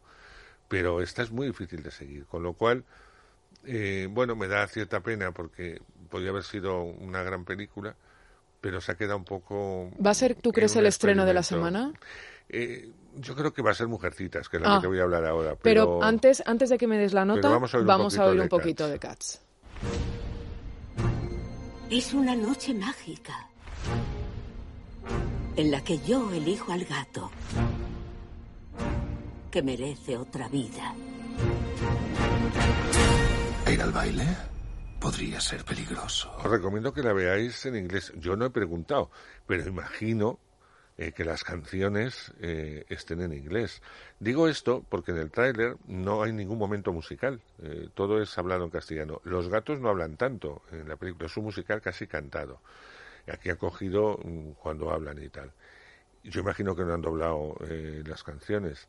Pero 0.66 1.00
esta 1.00 1.22
es 1.22 1.30
muy 1.30 1.46
difícil 1.46 1.80
de 1.84 1.92
seguir, 1.92 2.26
con 2.26 2.42
lo 2.42 2.54
cual, 2.54 2.82
eh, 3.64 4.08
bueno, 4.10 4.34
me 4.34 4.48
da 4.48 4.66
cierta 4.66 4.98
pena 4.98 5.30
porque 5.30 5.80
podría 6.10 6.30
haber 6.30 6.42
sido 6.42 6.82
una 6.82 7.22
gran 7.22 7.44
película, 7.44 7.94
pero 8.60 8.80
se 8.80 8.90
ha 8.90 8.96
quedado 8.96 9.18
un 9.18 9.24
poco... 9.24 9.92
¿Va 10.04 10.10
a 10.10 10.14
ser, 10.14 10.34
tú 10.34 10.50
crees, 10.50 10.74
el 10.74 10.86
estreno 10.86 11.24
de 11.24 11.34
la 11.34 11.44
semana? 11.44 11.92
Eh, 12.48 12.90
yo 13.18 13.36
creo 13.36 13.52
que 13.52 13.62
va 13.62 13.70
a 13.70 13.74
ser 13.74 13.86
Mujercitas, 13.86 14.48
que 14.48 14.56
es 14.56 14.62
la 14.64 14.68
que 14.68 14.74
ah. 14.74 14.80
te 14.80 14.88
voy 14.88 14.98
a 14.98 15.04
hablar 15.04 15.24
ahora. 15.24 15.54
Pero, 15.62 16.02
antes, 16.02 16.42
antes 16.44 16.70
de 16.70 16.76
que 16.76 16.88
me 16.88 16.98
des 16.98 17.12
la 17.12 17.24
nota, 17.24 17.48
vamos 17.84 18.18
a 18.18 18.26
oír 18.26 18.40
un 18.40 18.48
poquito, 18.48 18.88
de 18.88 18.98
Cats. 18.98 19.40
Es 21.90 22.12
una 22.12 22.36
noche 22.36 22.74
mágica 22.74 23.48
en 25.56 25.70
la 25.70 25.82
que 25.82 25.98
yo 26.00 26.30
elijo 26.32 26.70
al 26.70 26.84
gato 26.84 27.30
que 29.50 29.62
merece 29.62 30.18
otra 30.18 30.48
vida. 30.48 30.94
¿Ir 33.72 33.80
al 33.80 33.92
baile? 33.92 34.26
Podría 35.00 35.40
ser 35.40 35.64
peligroso. 35.64 36.30
Os 36.36 36.50
recomiendo 36.50 36.92
que 36.92 37.02
la 37.02 37.14
veáis 37.14 37.64
en 37.64 37.76
inglés. 37.76 38.12
Yo 38.18 38.36
no 38.36 38.44
he 38.44 38.50
preguntado, 38.50 39.10
pero 39.46 39.66
imagino 39.66 40.38
eh, 41.00 41.12
que 41.12 41.24
las 41.24 41.44
canciones 41.44 42.32
eh, 42.40 42.84
estén 42.88 43.20
en 43.20 43.32
inglés. 43.32 43.80
Digo 44.18 44.48
esto 44.48 44.84
porque 44.88 45.12
en 45.12 45.18
el 45.18 45.30
tráiler 45.30 45.76
no 45.86 46.24
hay 46.24 46.32
ningún 46.32 46.58
momento 46.58 46.92
musical, 46.92 47.40
eh, 47.62 47.88
todo 47.94 48.20
es 48.20 48.36
hablado 48.36 48.64
en 48.64 48.70
castellano. 48.70 49.20
Los 49.22 49.48
gatos 49.48 49.78
no 49.78 49.90
hablan 49.90 50.16
tanto 50.16 50.62
en 50.72 50.88
la 50.88 50.96
película, 50.96 51.26
es 51.26 51.36
un 51.36 51.44
musical 51.44 51.80
casi 51.80 52.08
cantado. 52.08 52.60
Aquí 53.32 53.48
ha 53.48 53.54
cogido 53.54 54.18
mm, 54.24 54.54
cuando 54.60 54.90
hablan 54.90 55.22
y 55.22 55.28
tal. 55.28 55.52
Yo 56.24 56.40
imagino 56.40 56.74
que 56.74 56.82
no 56.82 56.94
han 56.94 57.00
doblado 57.00 57.54
las 58.04 58.24
canciones 58.24 58.88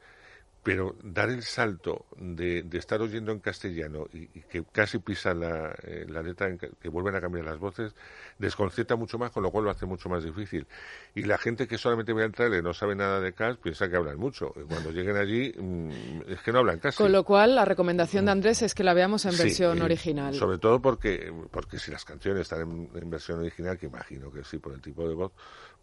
pero 0.62 0.96
dar 1.02 1.30
el 1.30 1.44
salto 1.44 2.06
de, 2.18 2.66
estar 2.74 3.02
oyendo 3.02 3.32
en 3.32 3.40
castellano 3.40 4.08
y, 4.12 4.28
que 4.28 4.64
casi 4.72 5.00
pisa 5.00 5.34
la, 5.34 5.74
eh, 5.84 6.06
la 6.08 6.22
letra, 6.22 6.50
que, 6.58 6.90
vuelven 6.90 7.16
a 7.16 7.22
cambiar 7.22 7.46
las 7.46 7.58
voces, 7.58 7.96
desconcierta 8.38 8.96
mucho 8.96 9.18
más, 9.18 9.32
con 9.32 9.44
lo 9.44 9.52
cual 9.52 9.66
lo 9.66 9.72
hace 9.72 9.86
mucho 9.86 10.10
más 10.10 10.24
difícil. 10.24 10.68
Y 11.16 11.24
la 11.24 11.38
gente 11.38 11.68
que 11.68 11.78
solamente 11.78 12.14
ve 12.14 12.26
el 12.26 12.34
trailer 12.34 12.60
y 12.60 12.64
no 12.64 12.74
sabe 12.74 12.96
nada 12.96 13.22
de 13.22 13.34
Cats 13.34 13.58
piensa 13.58 13.90
que 13.90 13.96
hablan 13.96 14.18
mucho. 14.18 14.54
Cuando 14.68 14.92
lleguen 14.92 15.16
allí, 15.16 15.54
mm, 15.58 16.32
es 16.32 16.42
que 16.42 16.52
no 16.52 16.60
hablan 16.60 16.80
casi. 16.80 16.98
Con 16.98 17.12
lo 17.12 17.24
cual, 17.24 17.56
la 17.56 17.64
recomendación 17.64 18.26
de 18.26 18.32
Andrés 18.32 18.62
es 18.62 18.74
que 18.74 18.84
la 18.84 18.94
veamos 18.94 19.26
en 19.26 19.38
versión 19.38 19.82
original. 19.82 20.36
Sobre 20.36 20.58
todo 20.58 20.82
porque, 20.82 21.32
porque 21.52 21.80
si 21.80 21.90
las 21.90 22.04
canciones 22.04 22.42
están 22.42 22.62
en, 22.62 22.90
en 22.94 23.10
versión 23.10 23.40
original, 23.40 23.78
que 23.78 23.86
imagino 23.86 24.32
que 24.32 24.44
sí, 24.44 24.58
por 24.58 24.74
el 24.74 24.82
tipo 24.82 25.08
de 25.08 25.16
voz, 25.16 25.32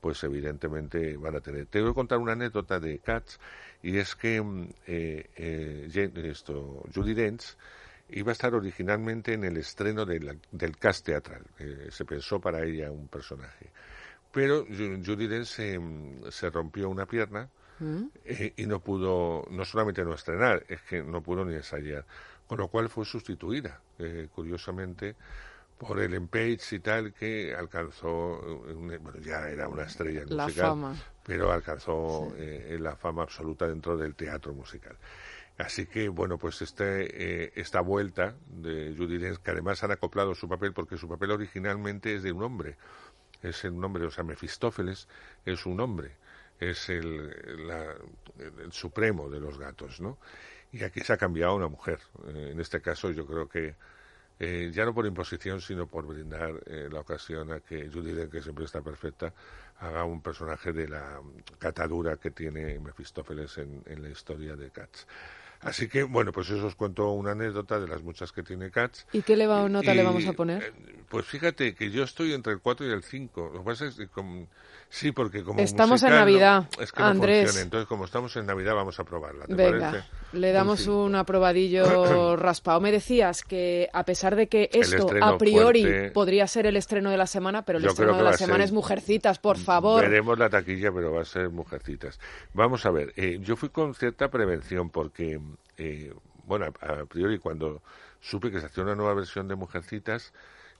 pues 0.01 0.23
evidentemente 0.25 1.17
van 1.17 1.37
a 1.37 1.41
tener. 1.41 1.67
Te 1.67 1.81
voy 1.81 1.91
a 1.91 1.95
contar 1.95 2.19
una 2.19 2.33
anécdota 2.33 2.79
de 2.79 2.99
Cats 2.99 3.41
y 3.83 3.99
es 3.99 4.15
que 4.15 4.41
mm, 4.41 4.66
eh, 4.87 5.31
eh, 5.37 6.11
esto, 6.31 6.83
Judy 6.95 7.15
Dench 7.15 7.57
iba 8.11 8.31
a 8.31 8.33
estar 8.33 8.55
originalmente 8.55 9.33
en 9.33 9.45
el 9.45 9.57
estreno 9.57 10.05
del 10.07 10.77
cast 10.79 11.07
teatral. 11.07 11.43
se 11.91 12.05
pensó 12.05 12.41
para 12.41 12.65
ella 12.65 12.91
un 12.91 13.09
personaje. 13.09 13.71
pero 14.33 14.65
Judy 14.65 15.27
Dench 15.27 15.47
se, 16.31 16.51
rompió 16.51 16.89
una 16.89 17.07
pierna 17.07 17.49
¿Mm? 17.79 18.05
eh, 18.25 18.53
y 18.57 18.67
no 18.67 18.81
pudo, 18.81 19.45
no 19.51 19.65
solamente 19.65 20.05
no 20.05 20.15
estrenar, 20.15 20.65
es 20.69 20.83
que 20.83 21.03
no 21.03 21.23
pudo 21.23 21.45
ni 21.45 21.55
ensayar, 21.55 22.05
con 22.47 22.59
lo 22.59 22.69
cual 22.69 22.89
fue 22.89 23.05
sustituida, 23.05 23.81
eh, 23.99 24.29
curiosamente, 24.35 25.17
por 25.79 26.01
el 26.01 26.29
Page 26.29 26.77
y 26.77 26.79
tal, 26.81 27.13
que 27.13 27.55
alcanzó, 27.55 28.41
bueno, 28.75 29.19
ya 29.21 29.49
era 29.49 29.69
una 29.69 29.85
estrella 29.85 30.25
musical, 30.25 30.97
pero 31.25 31.53
alcanzó 31.53 32.33
eh, 32.37 32.77
la 32.81 32.97
fama 32.97 33.23
absoluta 33.23 33.67
dentro 33.67 33.97
del 33.97 34.15
teatro 34.15 34.55
musical. 34.55 34.97
Así 35.59 35.87
que, 35.87 36.09
bueno, 36.09 36.37
pues 36.39 36.61
este, 36.61 37.45
eh, 37.45 37.53
esta 37.57 37.81
vuelta 37.81 38.35
de 38.47 38.95
Judy 38.97 39.19
Dench, 39.19 39.39
que 39.39 39.51
además 39.51 39.83
han 39.85 39.93
acoplado 39.93 40.35
su 40.35 40.49
papel, 40.49 40.73
porque 40.73 40.99
su 40.99 41.09
papel 41.09 41.31
originalmente 41.31 42.15
es 42.15 42.23
de 42.23 42.33
un 42.33 42.43
hombre, 42.43 42.77
es 43.43 43.65
el 43.65 43.79
nombre, 43.79 44.05
o 44.05 44.11
sea, 44.11 44.25
Mefistófeles 44.25 45.09
es 45.45 45.65
un 45.65 45.81
hombre, 45.81 46.13
es 46.61 46.89
el, 46.89 47.33
el, 48.39 48.73
supremo 48.73 49.31
de 49.31 49.41
los 49.41 49.59
gatos, 49.59 50.01
¿no? 50.01 50.19
Y 50.73 50.85
aquí 50.85 51.01
se 51.01 51.13
ha 51.13 51.17
cambiado 51.17 51.53
a 51.53 51.57
una 51.57 51.69
mujer. 51.69 52.01
Eh, 52.29 52.51
en 52.53 52.61
este 52.61 52.81
caso, 52.83 53.11
yo 53.11 53.27
creo 53.27 53.49
que 53.49 53.77
eh, 54.39 54.71
ya 54.73 54.85
no 54.85 54.95
por 54.95 55.07
imposición, 55.07 55.61
sino 55.61 55.87
por 55.87 56.07
brindar 56.07 56.53
la 56.67 57.01
ocasión 57.01 57.53
a 57.53 57.61
que 57.61 57.89
Judy 57.89 58.13
Dench, 58.13 58.31
que 58.31 58.43
siempre 58.43 58.65
está 58.65 58.83
perfecta, 58.83 59.33
haga 59.79 60.05
un 60.05 60.21
personaje 60.23 60.73
de 60.73 60.89
la 60.89 61.21
catadura 61.59 62.17
que 62.17 62.31
tiene 62.31 62.79
Mefistófeles 62.79 63.59
en, 63.59 63.83
en 63.87 64.03
la 64.03 64.09
historia 64.09 64.57
de 64.57 64.71
Cats. 64.71 65.07
Así 65.61 65.89
que, 65.89 66.03
bueno, 66.03 66.33
pues 66.33 66.51
eso 66.51 66.67
os 66.67 66.75
cuento 66.75 67.11
una 67.13 67.33
anécdota 67.33 67.81
de 67.81 67.89
las 67.89 68.03
muchas 68.03 68.31
que 68.31 68.43
tiene 68.43 68.71
Cats. 68.71 69.07
¿Y 69.13 69.23
qué 69.23 69.37
le 69.37 69.47
va, 69.47 69.69
nota 69.69 69.95
le 69.95 70.03
vamos 70.03 70.27
a 70.27 70.33
poner? 70.33 70.73
Pues 71.09 71.25
fíjate 71.25 71.75
que 71.75 71.91
yo 71.91 72.03
estoy 72.03 72.33
entre 72.33 72.53
el 72.53 72.61
4 72.61 72.87
y 72.87 72.91
el 72.91 73.03
5. 73.03 73.51
Lo 73.55 73.61
que 73.61 73.65
pasa 73.65 73.87
es 73.87 73.95
que 73.95 74.09
sí, 74.89 75.13
porque 75.13 75.45
como 75.45 75.61
Estamos 75.61 76.03
en 76.03 76.11
Navidad, 76.11 76.69
es 76.81 76.91
que 76.91 77.03
Andrés. 77.03 77.57
Entonces, 77.61 77.87
como 77.87 78.05
estamos 78.05 78.37
en 78.37 78.47
Navidad, 78.47 78.75
vamos 78.75 78.99
a 78.99 79.05
probarla. 79.05 79.45
Venga, 79.49 80.07
le 80.33 80.53
damos 80.53 80.87
un, 80.89 81.15
aprobadillo 81.15 82.37
raspado. 82.37 82.81
Me 82.81 82.91
decías 82.91 83.43
que 83.43 83.89
a 83.93 84.05
pesar 84.05 84.35
de 84.35 84.49
que 84.49 84.69
esto 84.73 85.09
a 85.21 85.39
priori 85.39 86.11
podría 86.13 86.47
ser 86.47 86.67
el 86.67 86.77
estreno 86.77 87.11
de 87.11 87.17
la 87.17 87.27
semana, 87.27 87.65
pero 87.65 87.79
el 87.79 87.85
estreno 87.85 88.17
de 88.17 88.25
la 88.25 88.37
semana 88.37 88.65
es 88.65 88.73
Mujercitas, 88.73 89.39
por 89.39 89.59
favor. 89.59 90.03
Veremos 90.03 90.39
la 90.39 90.51
taquilla, 90.51 90.91
pero 90.93 91.13
va 91.13 91.23
a 91.23 91.25
ser 91.25 91.51
Mujercitas. 91.51 92.19
Vamos 92.53 92.85
a 92.85 92.91
ver, 92.91 93.13
eh, 93.17 93.39
yo 93.41 93.57
fui 93.57 93.69
con 93.69 93.95
cierta 93.95 94.29
prevención 94.29 94.91
porque 94.91 95.41
eh, 95.77 96.13
bueno, 96.47 96.67
a, 96.67 97.05
priori 97.05 97.39
cuando 97.39 97.83
supe 98.21 98.51
que 98.51 98.61
se 98.61 98.67
hacía 98.67 98.85
una 98.85 98.95
nueva 98.95 99.15
versión 99.15 99.47
de 99.49 99.55
Mujercitas... 99.55 100.33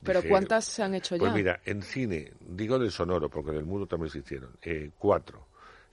¿Pero 0.07 0.23
cuántas 0.29 0.65
se 0.65 0.83
han 0.83 0.95
hecho 0.95 1.17
pues 1.17 1.21
ya? 1.21 1.33
Pues 1.33 1.35
mira, 1.35 1.61
en 1.65 1.83
cine, 1.83 2.33
digo 2.41 2.79
del 2.79 2.91
sonoro, 2.91 3.29
porque 3.29 3.51
en 3.51 3.59
el 3.59 3.65
mundo 3.65 3.87
también 3.87 4.11
se 4.11 4.19
hicieron, 4.19 4.57
eh, 4.63 4.91
cuatro. 4.99 5.47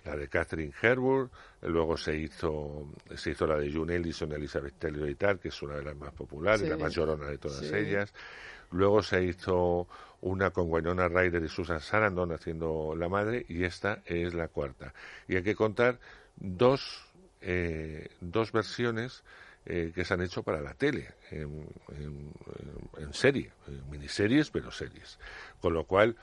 La 0.05 0.17
de 0.17 0.27
Catherine 0.27 0.73
Herbert, 0.81 1.31
luego 1.61 1.95
se 1.95 2.17
hizo, 2.17 2.89
se 3.15 3.31
hizo 3.31 3.47
la 3.47 3.57
de 3.57 3.71
June 3.71 3.95
Ellison, 3.95 4.33
Elizabeth 4.33 4.77
Taylor 4.77 5.09
y 5.09 5.15
tal, 5.15 5.39
que 5.39 5.47
es 5.47 5.61
una 5.61 5.75
de 5.75 5.83
las 5.83 5.95
más 5.95 6.11
populares, 6.11 6.67
la 6.67 6.75
más 6.75 6.93
llorona 6.93 7.27
de 7.27 7.37
todas 7.37 7.63
ellas. 7.71 8.13
Luego 8.71 9.01
se 9.01 9.23
hizo 9.23 9.87
una 10.19 10.49
con 10.49 10.69
Winona 10.69 11.07
Ryder 11.07 11.43
y 11.43 11.47
Susan 11.47 11.79
Sarandon 11.79 12.33
haciendo 12.33 12.95
la 12.97 13.07
madre, 13.07 13.45
y 13.47 13.63
esta 13.63 14.01
es 14.05 14.33
la 14.33 14.49
cuarta. 14.49 14.93
Y 15.27 15.37
hay 15.37 15.43
que 15.43 15.55
contar 15.55 15.99
dos 16.35 17.13
eh, 17.45 18.07
dos 18.21 18.53
versiones 18.53 19.23
eh, 19.65 19.91
que 19.93 20.03
se 20.03 20.13
han 20.13 20.21
hecho 20.21 20.43
para 20.43 20.61
la 20.61 20.73
tele, 20.73 21.09
en, 21.31 21.73
serie, 23.13 23.51
en 23.67 23.89
miniseries, 23.89 24.49
pero 24.51 24.71
series. 24.71 25.19
Con 25.61 25.73
lo 25.73 25.85
cual, 25.85 26.15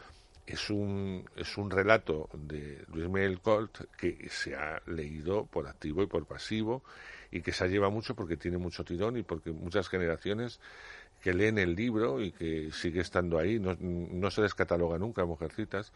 es 0.46 0.70
un, 0.70 1.24
es 1.36 1.56
un 1.56 1.70
relato 1.70 2.28
de 2.34 2.84
Luis 2.92 3.08
Miguel 3.08 3.40
Colt 3.40 3.82
que 3.96 4.28
se 4.30 4.56
ha 4.56 4.82
leído 4.86 5.46
por 5.46 5.68
activo 5.68 6.02
y 6.02 6.06
por 6.06 6.26
pasivo 6.26 6.82
y 7.30 7.42
que 7.42 7.52
se 7.52 7.68
lleva 7.68 7.90
mucho 7.90 8.14
porque 8.14 8.36
tiene 8.36 8.58
mucho 8.58 8.84
tirón 8.84 9.16
y 9.16 9.22
porque 9.22 9.52
muchas 9.52 9.88
generaciones 9.88 10.60
que 11.20 11.34
leen 11.34 11.58
el 11.58 11.74
libro 11.74 12.20
y 12.20 12.32
que 12.32 12.70
sigue 12.72 13.00
estando 13.00 13.38
ahí, 13.38 13.58
no, 13.58 13.76
no 13.78 14.30
se 14.30 14.42
descataloga 14.42 14.98
nunca, 14.98 15.24
Mujercitas, 15.24 15.92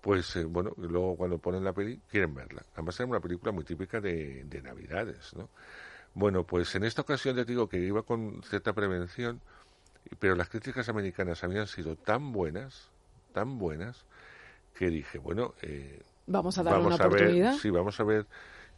pues 0.00 0.34
eh, 0.36 0.44
bueno, 0.44 0.72
luego 0.78 1.16
cuando 1.16 1.38
ponen 1.38 1.62
la 1.62 1.72
peli 1.72 2.00
quieren 2.10 2.34
verla. 2.34 2.62
Además 2.72 2.98
es 2.98 3.06
una 3.06 3.20
película 3.20 3.52
muy 3.52 3.64
típica 3.64 4.00
de, 4.00 4.44
de 4.44 4.62
Navidades, 4.62 5.34
¿no? 5.34 5.50
Bueno, 6.14 6.44
pues 6.44 6.74
en 6.74 6.84
esta 6.84 7.02
ocasión 7.02 7.36
ya 7.36 7.44
digo 7.44 7.68
que 7.68 7.78
iba 7.78 8.02
con 8.02 8.42
cierta 8.42 8.72
prevención, 8.72 9.40
pero 10.18 10.34
las 10.34 10.48
críticas 10.48 10.88
americanas 10.88 11.42
habían 11.44 11.66
sido 11.66 11.96
tan 11.96 12.32
buenas, 12.32 12.90
tan 13.32 13.58
buenas, 13.58 14.04
que 14.74 14.88
dije, 14.90 15.18
bueno, 15.18 15.54
eh, 15.62 16.02
vamos 16.26 16.58
a 16.58 16.62
dar 16.62 16.80
una 16.80 16.96
oportunidad. 16.96 17.54
sí, 17.54 17.70
vamos 17.70 17.98
a 18.00 18.04
ver 18.04 18.26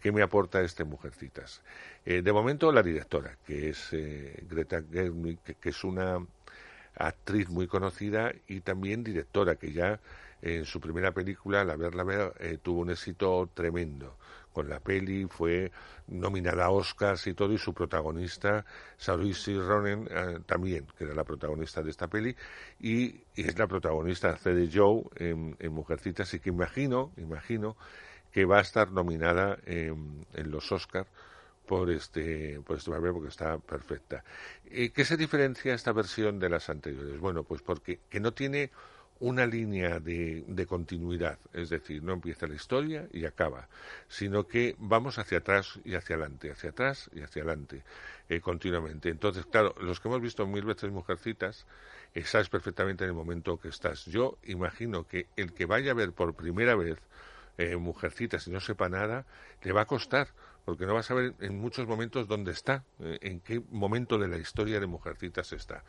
qué 0.00 0.12
me 0.12 0.22
aporta 0.22 0.60
este 0.60 0.84
Mujercitas. 0.84 1.62
Eh, 2.04 2.22
de 2.22 2.32
momento 2.32 2.70
la 2.70 2.82
directora, 2.82 3.36
que 3.46 3.70
es 3.70 3.88
Greta 4.48 4.82
Gerwig, 4.92 5.40
que 5.40 5.68
es 5.68 5.84
una 5.84 6.24
actriz 6.96 7.48
muy 7.48 7.66
conocida 7.66 8.32
y 8.46 8.60
también 8.60 9.02
directora, 9.02 9.56
que 9.56 9.72
ya 9.72 9.98
en 10.44 10.66
su 10.66 10.80
primera 10.80 11.12
película, 11.12 11.64
La 11.64 11.74
Ver, 11.74 11.94
la 11.94 12.04
Ver, 12.04 12.34
eh, 12.38 12.58
tuvo 12.62 12.82
un 12.82 12.90
éxito 12.90 13.48
tremendo. 13.54 14.16
Con 14.54 14.68
la 14.68 14.78
peli 14.78 15.26
fue 15.26 15.72
nominada 16.06 16.66
a 16.66 16.70
Oscars 16.70 17.26
y 17.26 17.34
todo, 17.34 17.52
y 17.52 17.58
su 17.58 17.74
protagonista, 17.74 18.64
Saoirse 18.96 19.58
Ronan, 19.58 20.06
eh, 20.08 20.38
también, 20.46 20.86
que 20.96 21.04
era 21.04 21.12
la 21.12 21.24
protagonista 21.24 21.82
de 21.82 21.90
esta 21.90 22.06
peli, 22.06 22.36
y, 22.78 23.20
es 23.34 23.58
la 23.58 23.66
protagonista 23.66 24.30
hace 24.30 24.54
de 24.54 24.70
Joe 24.72 25.02
en, 25.16 25.56
Mujercitas, 25.72 26.28
así 26.28 26.38
que 26.38 26.50
imagino, 26.50 27.10
imagino 27.16 27.76
que 28.30 28.44
va 28.44 28.58
a 28.58 28.62
estar 28.62 28.92
nominada 28.92 29.58
en, 29.66 30.24
los 30.36 30.70
Oscars 30.70 31.08
por 31.66 31.90
este, 31.90 32.60
por 32.64 32.76
este 32.76 32.92
papel 32.92 33.12
porque 33.12 33.30
está 33.30 33.58
perfecta. 33.58 34.22
¿Y 34.70 34.90
¿Qué 34.90 35.04
se 35.04 35.16
diferencia 35.16 35.74
esta 35.74 35.92
versión 35.92 36.38
de 36.38 36.48
las 36.48 36.70
anteriores? 36.70 37.18
Bueno, 37.18 37.42
pues 37.42 37.60
porque 37.60 37.98
que 38.08 38.20
no 38.20 38.32
tiene 38.32 38.70
una 39.20 39.46
línea 39.46 40.00
de, 40.00 40.44
de, 40.46 40.66
continuidad, 40.66 41.38
es 41.52 41.70
decir, 41.70 42.02
no 42.02 42.12
empieza 42.12 42.46
la 42.46 42.54
historia 42.54 43.08
y 43.12 43.24
acaba, 43.24 43.68
sino 44.08 44.46
que 44.46 44.74
vamos 44.78 45.18
hacia 45.18 45.38
atrás 45.38 45.78
y 45.84 45.94
hacia 45.94 46.16
adelante, 46.16 46.50
hacia 46.50 46.70
atrás 46.70 47.10
y 47.14 47.20
hacia 47.20 47.42
adelante, 47.42 47.84
eh, 48.28 48.40
continuamente. 48.40 49.08
Entonces, 49.08 49.46
claro, 49.46 49.74
los 49.80 50.00
que 50.00 50.08
hemos 50.08 50.20
visto 50.20 50.46
mil 50.46 50.64
veces 50.64 50.90
Mujercitas, 50.90 51.66
eh, 52.14 52.24
sabes 52.24 52.48
perfectamente 52.48 53.04
en 53.04 53.10
el 53.10 53.16
momento 53.16 53.58
que 53.58 53.68
estás. 53.68 54.04
Yo 54.06 54.38
imagino 54.44 55.06
que 55.06 55.26
el 55.36 55.52
que 55.52 55.66
vaya 55.66 55.92
a 55.92 55.94
ver 55.94 56.12
por 56.12 56.34
primera 56.34 56.74
vez 56.74 56.98
eh, 57.56 57.76
Mujercitas 57.76 58.46
y 58.48 58.50
no 58.50 58.60
sepa 58.60 58.88
nada, 58.88 59.26
le 59.62 59.72
va 59.72 59.82
a 59.82 59.86
costar, 59.86 60.28
porque 60.64 60.86
no 60.86 60.94
va 60.94 61.00
a 61.00 61.04
saber 61.04 61.34
en 61.40 61.58
muchos 61.58 61.86
momentos 61.86 62.26
dónde 62.26 62.52
está, 62.52 62.84
en 62.98 63.40
qué 63.40 63.62
momento 63.70 64.18
de 64.18 64.28
la 64.28 64.38
historia 64.38 64.80
de 64.80 64.86
Mujercitas 64.86 65.52
está. 65.52 65.84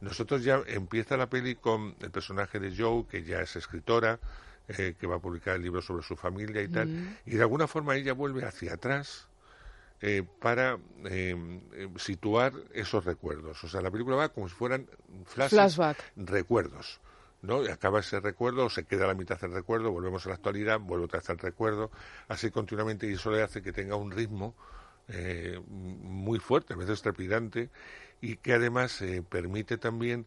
Nosotros 0.00 0.44
ya 0.44 0.62
empieza 0.66 1.16
la 1.16 1.28
peli 1.28 1.54
con 1.54 1.96
el 2.00 2.10
personaje 2.10 2.60
de 2.60 2.74
Joe, 2.76 3.06
que 3.06 3.24
ya 3.24 3.40
es 3.40 3.56
escritora, 3.56 4.20
eh, 4.68 4.94
que 5.00 5.06
va 5.06 5.16
a 5.16 5.18
publicar 5.18 5.56
el 5.56 5.62
libro 5.62 5.80
sobre 5.80 6.02
su 6.02 6.14
familia 6.14 6.62
y 6.62 6.68
tal, 6.68 6.88
mm. 6.88 7.16
y 7.26 7.36
de 7.36 7.42
alguna 7.42 7.66
forma 7.66 7.96
ella 7.96 8.12
vuelve 8.12 8.44
hacia 8.44 8.74
atrás 8.74 9.28
eh, 10.02 10.22
para 10.40 10.78
em, 11.06 11.60
em, 11.72 11.96
situar 11.96 12.52
esos 12.72 13.04
recuerdos. 13.04 13.64
O 13.64 13.68
sea, 13.68 13.80
la 13.80 13.90
película 13.90 14.16
va 14.16 14.28
como 14.28 14.48
si 14.48 14.54
fueran 14.54 14.86
flashback, 15.24 15.96
recuerdos. 16.16 17.00
¿No? 17.42 17.64
Y 17.64 17.68
acaba 17.68 18.00
ese 18.00 18.20
recuerdo, 18.20 18.68
se 18.68 18.84
queda 18.84 19.04
a 19.04 19.08
la 19.08 19.14
mitad 19.14 19.40
del 19.40 19.52
recuerdo, 19.52 19.90
volvemos 19.90 20.26
a 20.26 20.30
la 20.30 20.34
actualidad, 20.36 20.80
vuelve 20.80 21.04
otra 21.04 21.20
vez 21.20 21.30
al 21.30 21.38
recuerdo, 21.38 21.90
así 22.28 22.50
continuamente, 22.50 23.08
y 23.08 23.14
eso 23.14 23.30
le 23.30 23.42
hace 23.42 23.62
que 23.62 23.72
tenga 23.72 23.96
un 23.96 24.10
ritmo 24.10 24.54
eh, 25.08 25.60
muy 25.68 26.38
fuerte, 26.38 26.74
a 26.74 26.76
veces 26.76 27.00
trepidante, 27.02 27.70
y 28.20 28.36
que 28.36 28.54
además 28.54 29.00
eh, 29.02 29.22
permite 29.28 29.78
también 29.78 30.26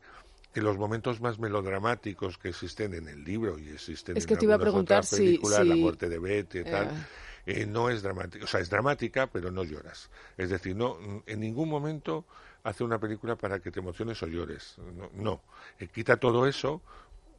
que 0.53 0.61
los 0.61 0.77
momentos 0.77 1.21
más 1.21 1.39
melodramáticos 1.39 2.37
que 2.37 2.49
existen 2.49 2.93
en 2.93 3.07
el 3.07 3.23
libro 3.23 3.57
y 3.57 3.69
existen 3.69 4.17
es 4.17 4.25
que 4.25 4.33
en 4.33 4.39
te 4.39 4.45
iba 4.45 4.55
a 4.55 4.59
preguntar 4.59 5.03
películas, 5.09 5.65
la 5.65 5.75
muerte 5.75 6.09
de 6.09 6.19
Betty 6.19 6.59
y 6.59 6.63
tal, 6.63 6.89
eh. 7.45 7.65
no 7.65 7.89
es 7.89 8.01
dramática, 8.01 8.43
o 8.43 8.47
sea, 8.47 8.59
es 8.59 8.69
dramática, 8.69 9.27
pero 9.27 9.51
no 9.51 9.63
lloras. 9.63 10.09
Es 10.37 10.49
decir, 10.49 10.75
no, 10.75 10.97
en 11.25 11.39
ningún 11.39 11.69
momento 11.69 12.25
hace 12.63 12.83
una 12.83 12.99
película 12.99 13.35
para 13.35 13.59
que 13.59 13.71
te 13.71 13.79
emociones 13.79 14.21
o 14.23 14.27
llores. 14.27 14.77
No, 14.95 15.09
no. 15.13 15.41
quita 15.93 16.17
todo 16.17 16.47
eso, 16.47 16.81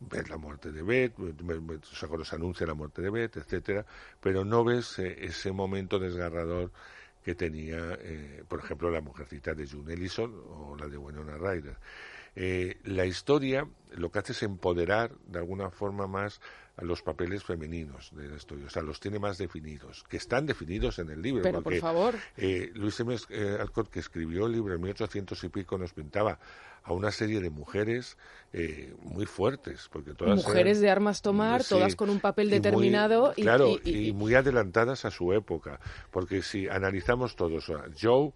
ves 0.00 0.28
la 0.28 0.36
muerte 0.36 0.72
de 0.72 0.82
Beth, 0.82 1.14
cuando 1.14 2.24
se 2.24 2.36
anuncia 2.36 2.66
la 2.66 2.74
muerte 2.74 3.02
de 3.02 3.10
Beth, 3.10 3.36
etcétera, 3.36 3.86
pero 4.20 4.44
no 4.44 4.64
ves 4.64 4.98
ese 4.98 5.52
momento 5.52 5.98
desgarrador 5.98 6.70
que 7.22 7.34
tenía, 7.34 7.96
eh, 8.00 8.42
por 8.48 8.58
ejemplo, 8.58 8.90
la 8.90 9.00
mujercita 9.00 9.54
de 9.54 9.66
June 9.66 9.94
Ellison 9.94 10.34
o 10.48 10.76
la 10.76 10.88
de 10.88 10.96
Winona 10.96 11.36
Ryder. 11.36 11.76
Eh, 12.34 12.80
la 12.84 13.04
historia 13.04 13.68
lo 13.92 14.10
que 14.10 14.18
hace 14.18 14.32
es 14.32 14.42
empoderar 14.42 15.12
de 15.26 15.38
alguna 15.38 15.70
forma 15.70 16.06
más 16.06 16.40
a 16.76 16.84
los 16.84 17.02
papeles 17.02 17.44
femeninos 17.44 18.10
del 18.14 18.32
estudio, 18.32 18.66
o 18.66 18.70
sea, 18.70 18.82
los 18.82 18.98
tiene 18.98 19.18
más 19.18 19.38
definidos, 19.38 20.04
que 20.08 20.16
están 20.16 20.46
definidos 20.46 20.98
en 20.98 21.10
el 21.10 21.20
libro. 21.20 21.42
Pero 21.42 21.62
por 21.62 21.76
favor. 21.76 22.14
Eh, 22.36 22.70
Luis 22.74 22.98
M. 23.00 23.14
Alcott, 23.60 23.90
que 23.90 24.00
escribió 24.00 24.46
el 24.46 24.52
libro 24.52 24.74
en 24.74 24.80
1800 24.80 25.44
y 25.44 25.48
pico, 25.48 25.76
nos 25.76 25.92
pintaba 25.92 26.38
a 26.84 26.92
una 26.92 27.10
serie 27.10 27.40
de 27.40 27.50
mujeres 27.50 28.16
eh, 28.52 28.94
muy 29.02 29.26
fuertes, 29.26 29.88
porque 29.92 30.14
todas 30.14 30.36
mujeres 30.36 30.80
de 30.80 30.90
armas 30.90 31.22
tomar, 31.22 31.62
todas 31.64 31.94
con 31.94 32.10
un 32.10 32.20
papel 32.20 32.50
determinado 32.50 33.32
y, 33.36 33.42
claro, 33.42 33.76
y, 33.84 34.12
muy 34.12 34.34
adelantadas 34.34 35.04
a 35.04 35.10
su 35.10 35.32
época, 35.32 35.80
porque 36.10 36.42
si 36.42 36.68
analizamos 36.68 37.36
todos, 37.36 37.70
Joe 38.00 38.32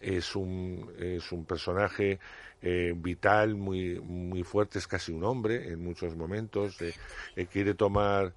es 0.00 0.36
un 0.36 0.92
es 0.98 1.32
un 1.32 1.44
personaje 1.44 2.18
eh, 2.62 2.94
vital, 2.96 3.54
muy, 3.54 4.00
muy 4.00 4.42
fuerte, 4.42 4.78
es 4.78 4.88
casi 4.88 5.12
un 5.12 5.24
hombre 5.24 5.68
en 5.68 5.78
muchos 5.84 6.16
momentos, 6.16 6.80
eh, 6.80 6.94
eh, 7.36 7.46
quiere 7.46 7.74
tomar 7.74 8.32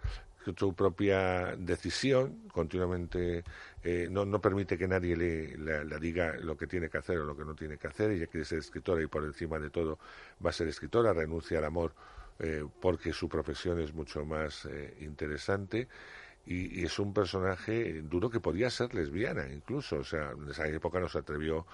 su 0.57 0.73
propia 0.73 1.55
decisión, 1.57 2.47
continuamente 2.51 3.43
no, 4.09 4.25
no 4.25 4.41
permite 4.41 4.77
que 4.77 4.87
nadie 4.87 5.15
le, 5.15 5.57
le, 5.57 5.99
diga 5.99 6.35
lo 6.37 6.57
que 6.57 6.65
tiene 6.65 6.89
que 6.89 6.97
hacer 6.97 7.17
o 7.19 7.23
lo 7.25 7.35
que 7.35 7.45
no 7.45 7.55
tiene 7.55 7.77
que 7.77 7.87
hacer, 7.87 8.11
ella 8.11 8.25
quiere 8.27 8.45
ser 8.45 8.59
escritora 8.59 9.01
y 9.01 9.07
por 9.07 9.23
encima 9.23 9.59
de 9.59 9.69
todo 9.69 9.99
va 10.43 10.49
a 10.49 10.53
ser 10.53 10.67
escritora, 10.67 11.13
renuncia 11.13 11.59
al 11.59 11.65
amor 11.65 11.93
porque 12.79 13.11
su 13.11 13.27
profesión 13.27 13.79
es 13.81 13.93
mucho 13.93 14.25
más 14.25 14.67
interesante. 15.01 15.87
Y, 16.45 16.81
y, 16.81 16.85
es 16.85 16.97
un 16.97 17.13
personaje 17.13 18.01
duro 18.01 18.29
que 18.29 18.39
podía 18.39 18.69
ser 18.69 18.93
lesbiana 18.95 19.47
incluso, 19.47 19.97
o 19.97 20.03
sea, 20.03 20.31
en 20.31 20.49
esa 20.49 20.67
época 20.67 20.99
no 20.99 21.07
se 21.07 21.19
atrevió 21.19 21.65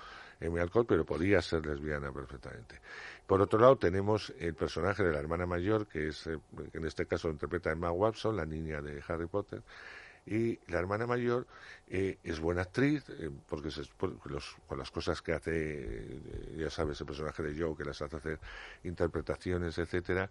mi 0.42 0.60
alcohol, 0.60 0.86
pero 0.88 1.06
podía 1.06 1.42
ser 1.42 1.66
lesbiana 1.66 2.12
perfectamente. 2.12 2.80
Por 3.26 3.42
otro 3.42 3.60
lado, 3.60 3.78
tenemos 3.78 4.34
el 4.40 4.54
personaje 4.54 5.04
de 5.04 5.12
la 5.12 5.20
hermana 5.20 5.46
mayor, 5.46 5.88
que 5.88 6.10
es, 6.10 6.28
eh, 6.28 6.38
en 6.74 6.86
este 6.86 7.06
caso 7.06 7.30
interpreta 7.30 7.72
Emma 7.72 7.92
Watson, 7.92 8.36
la 8.36 8.46
niña 8.46 8.82
de 8.82 9.02
Harry 9.08 9.28
Potter, 9.28 9.62
y 10.28 10.60
la 10.68 10.80
hermana 10.80 11.06
mayor 11.06 11.46
eh, 11.88 12.18
es 12.24 12.40
buena 12.40 12.64
actriz 12.64 13.08
eh, 13.10 13.30
porque 13.48 13.70
con 14.68 14.80
las 14.80 14.90
cosas 14.90 15.22
que 15.22 15.34
hace 15.34 16.20
ya 16.58 16.68
sabes 16.72 17.00
el 17.00 17.06
personaje 17.06 17.44
de 17.44 17.62
Joe 17.62 17.78
que 17.78 17.86
las 17.86 18.02
hace 18.02 18.18
hacer 18.18 18.40
interpretaciones 18.84 19.78
etcétera 19.78 20.28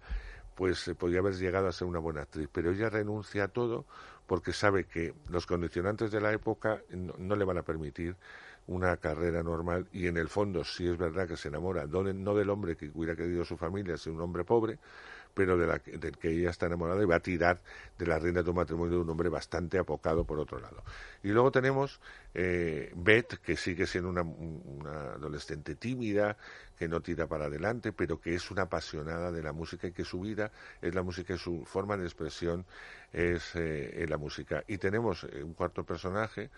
pues 0.54 0.90
podría 0.98 1.20
haber 1.20 1.34
llegado 1.34 1.68
a 1.68 1.72
ser 1.72 1.86
una 1.86 1.98
buena 1.98 2.22
actriz. 2.22 2.48
Pero 2.52 2.70
ella 2.70 2.88
renuncia 2.88 3.44
a 3.44 3.48
todo 3.48 3.86
porque 4.26 4.52
sabe 4.52 4.84
que 4.84 5.14
los 5.28 5.46
condicionantes 5.46 6.10
de 6.10 6.20
la 6.20 6.32
época 6.32 6.82
no 6.90 7.36
le 7.36 7.44
van 7.44 7.58
a 7.58 7.62
permitir 7.62 8.16
una 8.66 8.96
carrera 8.96 9.42
normal 9.42 9.86
y 9.92 10.06
en 10.06 10.16
el 10.16 10.28
fondo 10.28 10.64
sí 10.64 10.86
es 10.86 10.96
verdad 10.96 11.28
que 11.28 11.36
se 11.36 11.48
enamora 11.48 11.86
no 11.86 12.34
del 12.34 12.50
hombre 12.50 12.76
que 12.76 12.90
hubiera 12.94 13.14
querido 13.14 13.44
su 13.44 13.56
familia, 13.56 13.98
sino 13.98 14.16
un 14.16 14.22
hombre 14.22 14.44
pobre, 14.44 14.78
pero 15.34 15.58
de 15.58 15.66
la, 15.66 15.78
del 15.78 16.16
que 16.16 16.30
ella 16.30 16.50
está 16.50 16.66
enamorada 16.66 17.02
y 17.02 17.06
va 17.06 17.16
a 17.16 17.20
tirar 17.20 17.60
de 17.98 18.06
la 18.06 18.18
rienda 18.18 18.42
de 18.42 18.50
un 18.50 18.56
matrimonio 18.56 18.96
de 18.96 19.02
un 19.02 19.10
hombre 19.10 19.28
bastante 19.28 19.78
apocado 19.78 20.24
por 20.24 20.38
otro 20.38 20.60
lado. 20.60 20.82
Y 21.22 21.28
luego 21.28 21.50
tenemos 21.50 22.00
eh, 22.34 22.92
Beth, 22.94 23.40
que 23.42 23.56
sigue 23.56 23.86
siendo 23.86 24.10
una, 24.10 24.22
adolescente 25.14 25.74
tímida, 25.74 26.36
que 26.78 26.88
no 26.88 27.00
tira 27.00 27.26
para 27.26 27.46
adelante, 27.46 27.92
pero 27.92 28.20
que 28.20 28.34
es 28.34 28.50
una 28.50 28.62
apasionada 28.62 29.30
de 29.30 29.42
la 29.42 29.52
música 29.52 29.88
y 29.88 29.92
que 29.92 30.04
su 30.04 30.20
vida 30.20 30.50
es 30.80 30.94
la 30.94 31.02
música 31.02 31.34
y 31.34 31.38
su 31.38 31.64
forma 31.64 31.96
de 31.96 32.04
expresión 32.04 32.64
es 33.12 33.52
eh, 33.54 34.06
la 34.08 34.16
música. 34.16 34.64
Y 34.66 34.78
tenemos 34.78 35.24
eh, 35.24 35.42
un 35.42 35.54
cuarto 35.54 35.84
personaje, 35.84 36.50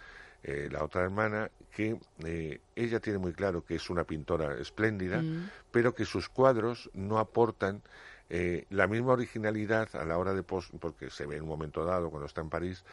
eh, 0.48 0.68
la 0.70 0.84
otra 0.84 1.02
hermana, 1.02 1.50
que 1.74 1.98
eh, 2.24 2.60
ella 2.76 3.00
tiene 3.00 3.18
muy 3.18 3.32
claro 3.32 3.64
que 3.64 3.74
es 3.74 3.90
una 3.90 4.04
pintora 4.04 4.54
espléndida, 4.60 5.20
mm. 5.20 5.50
pero 5.72 5.92
que 5.92 6.04
sus 6.04 6.28
cuadros 6.28 6.88
no 6.94 7.18
aportan 7.18 7.82
eh, 8.28 8.66
la 8.70 8.86
misma 8.86 9.12
originalidad 9.12 9.94
a 9.94 10.04
la 10.04 10.18
hora 10.18 10.34
de 10.34 10.42
porque 10.42 11.10
se 11.10 11.26
ve 11.26 11.36
en 11.36 11.42
un 11.42 11.48
momento 11.48 11.84
dado 11.84 12.10
cuando 12.10 12.26
está 12.26 12.40
en 12.40 12.50
París, 12.50 12.84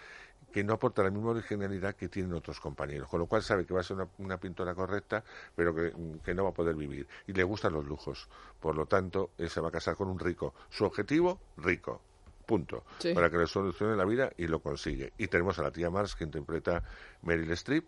que 0.51 0.63
no 0.63 0.73
aporta 0.73 1.01
la 1.03 1.09
misma 1.09 1.31
originalidad 1.31 1.95
que 1.95 2.09
tienen 2.09 2.33
otros 2.33 2.59
compañeros, 2.59 3.09
con 3.09 3.19
lo 3.19 3.25
cual 3.25 3.41
sabe 3.41 3.65
que 3.65 3.73
va 3.73 3.79
a 3.79 3.83
ser 3.83 3.97
una, 4.19 4.37
pintora 4.37 4.75
correcta, 4.75 5.23
pero 5.55 5.73
que, 5.73 5.93
que, 6.23 6.33
no 6.35 6.43
va 6.43 6.51
a 6.51 6.53
poder 6.53 6.75
vivir. 6.75 7.07
Y 7.25 7.33
le 7.33 7.43
gustan 7.43 7.73
los 7.73 7.85
lujos. 7.85 8.29
Por 8.59 8.75
lo 8.75 8.85
tanto, 8.85 9.31
él 9.37 9.49
se 9.49 9.61
va 9.61 9.69
a 9.69 9.71
casar 9.71 9.95
con 9.95 10.09
un 10.09 10.19
rico. 10.19 10.53
Su 10.69 10.85
objetivo, 10.85 11.39
rico 11.57 12.01
punto, 12.43 12.83
para 13.13 13.29
que 13.29 13.37
le 13.37 13.47
solucione 13.47 13.95
la 13.95 14.05
vida 14.05 14.31
y 14.37 14.47
lo 14.47 14.59
consigue. 14.59 15.13
Y 15.17 15.27
tenemos 15.27 15.57
a 15.59 15.63
la 15.63 15.71
tía 15.71 15.89
Mars 15.89 16.15
que 16.15 16.23
interpreta 16.23 16.83
Meryl 17.21 17.51
Streep, 17.51 17.85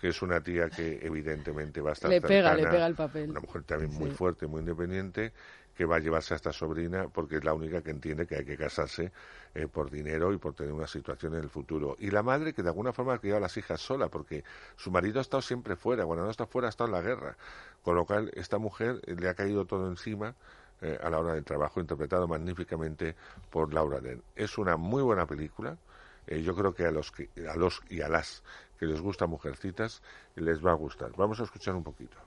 que 0.00 0.08
es 0.08 0.22
una 0.22 0.40
tía 0.40 0.68
que 0.68 1.00
evidentemente 1.02 1.80
va 1.80 1.90
a 1.90 1.92
estar 1.94 2.10
le 2.10 2.20
pega, 2.20 2.54
le 2.54 2.66
pega 2.66 2.86
el 2.86 2.94
papel. 2.94 3.30
Una 3.30 3.40
mujer 3.40 3.62
también 3.64 3.92
muy 3.94 4.10
fuerte, 4.10 4.46
muy 4.46 4.60
independiente, 4.60 5.32
que 5.78 5.84
va 5.84 5.94
a 5.94 5.98
llevarse 6.00 6.34
a 6.34 6.36
esta 6.36 6.52
sobrina 6.52 7.06
porque 7.06 7.36
es 7.36 7.44
la 7.44 7.54
única 7.54 7.80
que 7.82 7.92
entiende 7.92 8.26
que 8.26 8.34
hay 8.34 8.44
que 8.44 8.56
casarse 8.56 9.12
eh, 9.54 9.68
por 9.68 9.92
dinero 9.92 10.32
y 10.32 10.36
por 10.36 10.52
tener 10.52 10.72
una 10.72 10.88
situación 10.88 11.34
en 11.34 11.44
el 11.44 11.50
futuro. 11.50 11.94
Y 12.00 12.10
la 12.10 12.24
madre 12.24 12.52
que 12.52 12.64
de 12.64 12.70
alguna 12.70 12.92
forma 12.92 13.14
ha 13.14 13.18
criado 13.18 13.36
a 13.36 13.40
las 13.42 13.56
hijas 13.56 13.80
sola 13.80 14.08
porque 14.08 14.42
su 14.74 14.90
marido 14.90 15.20
ha 15.20 15.22
estado 15.22 15.40
siempre 15.40 15.76
fuera, 15.76 16.04
cuando 16.04 16.24
no 16.24 16.32
está 16.32 16.46
fuera 16.46 16.66
ha 16.66 16.70
estado 16.70 16.88
en 16.88 16.94
la 16.94 17.00
guerra. 17.00 17.36
Con 17.84 17.94
lo 17.94 18.04
cual 18.06 18.32
esta 18.34 18.58
mujer 18.58 19.00
le 19.06 19.28
ha 19.28 19.34
caído 19.34 19.66
todo 19.66 19.86
encima 19.86 20.34
eh, 20.80 20.98
a 21.00 21.10
la 21.10 21.20
hora 21.20 21.34
del 21.34 21.44
trabajo, 21.44 21.78
interpretado 21.78 22.26
magníficamente 22.26 23.14
por 23.48 23.72
Laura 23.72 24.00
Den. 24.00 24.20
Es 24.34 24.58
una 24.58 24.76
muy 24.76 25.04
buena 25.04 25.26
película. 25.26 25.78
Eh, 26.26 26.42
yo 26.42 26.56
creo 26.56 26.74
que 26.74 26.86
a 26.86 26.90
los, 26.90 27.12
que, 27.12 27.30
a 27.48 27.54
los 27.54 27.82
y 27.88 28.00
a 28.00 28.08
las 28.08 28.42
que 28.80 28.86
les 28.86 29.00
gusta 29.00 29.28
Mujercitas 29.28 30.02
les 30.34 30.58
va 30.58 30.72
a 30.72 30.74
gustar. 30.74 31.12
Vamos 31.16 31.38
a 31.38 31.44
escuchar 31.44 31.76
un 31.76 31.84
poquito. 31.84 32.18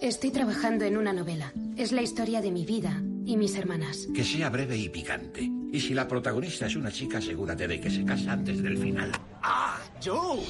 Estoy 0.00 0.30
trabajando 0.30 0.86
en 0.86 0.96
una 0.96 1.12
novela. 1.12 1.52
Es 1.76 1.92
la 1.92 2.00
historia 2.00 2.40
de 2.40 2.50
mi 2.50 2.64
vida 2.64 3.02
y 3.26 3.36
mis 3.36 3.54
hermanas. 3.56 4.08
Que 4.14 4.24
sea 4.24 4.48
breve 4.48 4.74
y 4.76 4.88
picante. 4.88 5.42
Y 5.42 5.78
si 5.78 5.92
la 5.92 6.08
protagonista 6.08 6.66
es 6.66 6.76
una 6.76 6.90
chica, 6.90 7.18
asegúrate 7.18 7.68
de 7.68 7.80
que 7.80 7.90
se 7.90 8.04
casa 8.06 8.32
antes 8.32 8.62
del 8.62 8.78
final. 8.78 9.12
¡Ah, 9.42 9.78
Joe! 10.02 10.40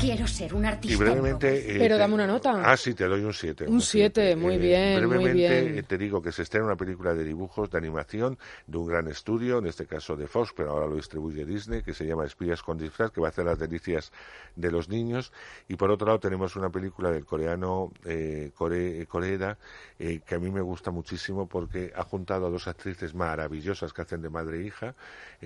Quiero 0.00 0.26
ser 0.26 0.54
un 0.54 0.64
artista. 0.64 0.94
Y 0.94 0.96
brevemente. 0.96 1.76
Eh, 1.76 1.78
Pero 1.78 1.98
dame 1.98 2.14
una 2.14 2.26
nota. 2.26 2.62
Ah, 2.64 2.74
sí, 2.76 2.94
te 2.94 3.04
doy 3.04 3.22
un 3.22 3.34
7. 3.34 3.66
Un 3.66 3.82
7, 3.82 4.34
muy 4.34 4.56
bien. 4.56 4.96
Brevemente 4.96 5.32
muy 5.32 5.32
bien. 5.38 5.78
Eh, 5.78 5.82
te 5.82 5.98
digo 5.98 6.22
que 6.22 6.32
se 6.32 6.42
estrena 6.42 6.64
una 6.66 6.76
película 6.76 7.12
de 7.12 7.22
dibujos 7.22 7.70
de 7.70 7.76
animación 7.76 8.38
de 8.66 8.78
un 8.78 8.86
gran 8.86 9.08
estudio, 9.08 9.58
en 9.58 9.66
este 9.66 9.84
caso 9.84 10.16
de 10.16 10.26
Fox, 10.26 10.54
pero 10.56 10.70
ahora 10.70 10.86
lo 10.86 10.96
distribuye 10.96 11.44
Disney, 11.44 11.82
que 11.82 11.92
se 11.92 12.06
llama 12.06 12.24
Espías 12.24 12.62
con 12.62 12.78
disfraz, 12.78 13.10
que 13.10 13.20
va 13.20 13.26
a 13.26 13.30
hacer 13.30 13.44
las 13.44 13.58
delicias 13.58 14.10
de 14.56 14.70
los 14.70 14.88
niños. 14.88 15.32
Y 15.68 15.76
por 15.76 15.90
otro 15.90 16.06
lado, 16.06 16.18
tenemos 16.18 16.56
una 16.56 16.70
película 16.70 17.10
del 17.10 17.26
coreano 17.26 17.92
eh, 18.06 18.52
Core, 18.54 19.04
Coreeda, 19.06 19.58
eh, 19.98 20.20
que 20.26 20.34
a 20.34 20.38
mí 20.38 20.50
me 20.50 20.62
gusta 20.62 20.90
muchísimo 20.90 21.46
porque 21.46 21.92
ha 21.94 22.04
juntado 22.04 22.46
a 22.46 22.50
dos 22.50 22.68
actrices 22.68 23.14
maravillosas 23.14 23.92
que 23.92 24.00
hacen 24.00 24.22
de 24.22 24.30
madre 24.30 24.60
e 24.60 24.66
hija, 24.66 24.94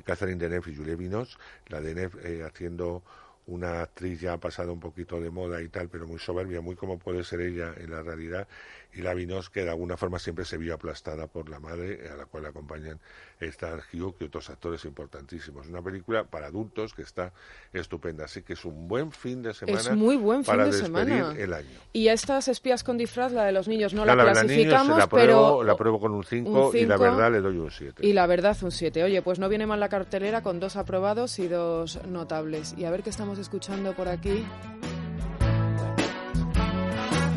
Catherine 0.04 0.38
Deneuve 0.38 0.70
y 0.70 0.76
Julie 0.76 0.94
Vinos, 0.94 1.38
la 1.66 1.80
Deneuve 1.80 2.44
haciendo 2.44 3.02
una 3.46 3.82
actriz 3.82 4.20
ya 4.20 4.34
ha 4.34 4.38
pasado 4.38 4.72
un 4.72 4.80
poquito 4.80 5.20
de 5.20 5.30
moda 5.30 5.60
y 5.62 5.68
tal, 5.68 5.88
pero 5.88 6.06
muy 6.06 6.18
soberbia, 6.18 6.60
muy 6.60 6.76
como 6.76 6.98
puede 6.98 7.24
ser 7.24 7.40
ella 7.42 7.74
en 7.76 7.90
la 7.90 8.02
realidad, 8.02 8.48
y 8.94 9.02
la 9.02 9.14
Vinos 9.14 9.50
que 9.50 9.64
de 9.64 9.70
alguna 9.70 9.96
forma 9.96 10.18
siempre 10.18 10.44
se 10.44 10.56
vio 10.56 10.74
aplastada 10.74 11.26
por 11.26 11.48
la 11.48 11.60
madre, 11.60 12.08
a 12.08 12.16
la 12.16 12.26
cual 12.26 12.46
acompañan 12.46 13.00
Star 13.40 13.82
Hugh 13.92 14.16
y 14.20 14.24
otros 14.24 14.50
actores 14.50 14.84
importantísimos. 14.84 15.66
Una 15.68 15.82
película 15.82 16.24
para 16.24 16.46
adultos 16.46 16.94
que 16.94 17.02
está 17.02 17.32
estupenda, 17.72 18.24
así 18.24 18.42
que 18.42 18.54
es 18.54 18.64
un 18.64 18.88
buen 18.88 19.12
fin 19.12 19.42
de 19.42 19.52
semana 19.54 19.80
es 19.80 19.90
muy 19.92 20.16
buen 20.16 20.44
fin 20.44 20.54
para 20.54 20.66
de 20.66 20.72
semana. 20.72 21.34
el 21.36 21.52
año. 21.52 21.68
Y 21.92 22.08
estas 22.08 22.48
espías 22.48 22.84
con 22.84 22.96
disfraz, 22.96 23.32
la 23.32 23.44
de 23.44 23.52
los 23.52 23.68
niños, 23.68 23.94
no 23.94 24.04
la, 24.04 24.14
clasificamos, 24.14 24.98
la 24.98 25.08
pero... 25.08 25.62
La 25.62 25.72
apruebo 25.72 25.98
con 26.00 26.12
un 26.12 26.24
5 26.24 26.72
y 26.74 26.86
la 26.86 26.96
verdad 26.96 27.32
le 27.32 27.40
doy 27.40 27.58
un 27.58 27.70
7. 27.70 28.06
Y 28.06 28.12
la 28.12 28.26
verdad 28.26 28.56
un 28.62 28.70
7. 28.70 29.02
Oye, 29.04 29.22
pues 29.22 29.38
no 29.38 29.48
viene 29.48 29.66
mal 29.66 29.80
la 29.80 29.88
cartelera 29.88 30.42
con 30.42 30.60
dos 30.60 30.76
aprobados 30.76 31.38
y 31.38 31.48
dos 31.48 32.00
notables. 32.06 32.74
Y 32.76 32.84
a 32.84 32.90
ver 32.90 33.02
qué 33.02 33.10
estamos 33.10 33.38
escuchando 33.38 33.94
por 33.94 34.08
aquí. 34.08 34.44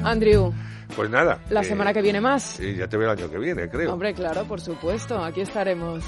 Andrew. 0.09 0.53
Pues 0.95 1.09
nada. 1.09 1.39
La 1.49 1.61
eh, 1.61 1.63
semana 1.63 1.93
que 1.93 2.01
viene 2.01 2.21
más. 2.21 2.59
Y 2.59 2.75
ya 2.75 2.87
te 2.87 2.97
veo 2.97 3.11
el 3.11 3.19
año 3.19 3.29
que 3.29 3.37
viene, 3.37 3.69
creo. 3.69 3.93
Hombre, 3.93 4.13
claro, 4.13 4.45
por 4.45 4.61
supuesto. 4.61 5.23
Aquí 5.23 5.41
estaremos. 5.41 6.03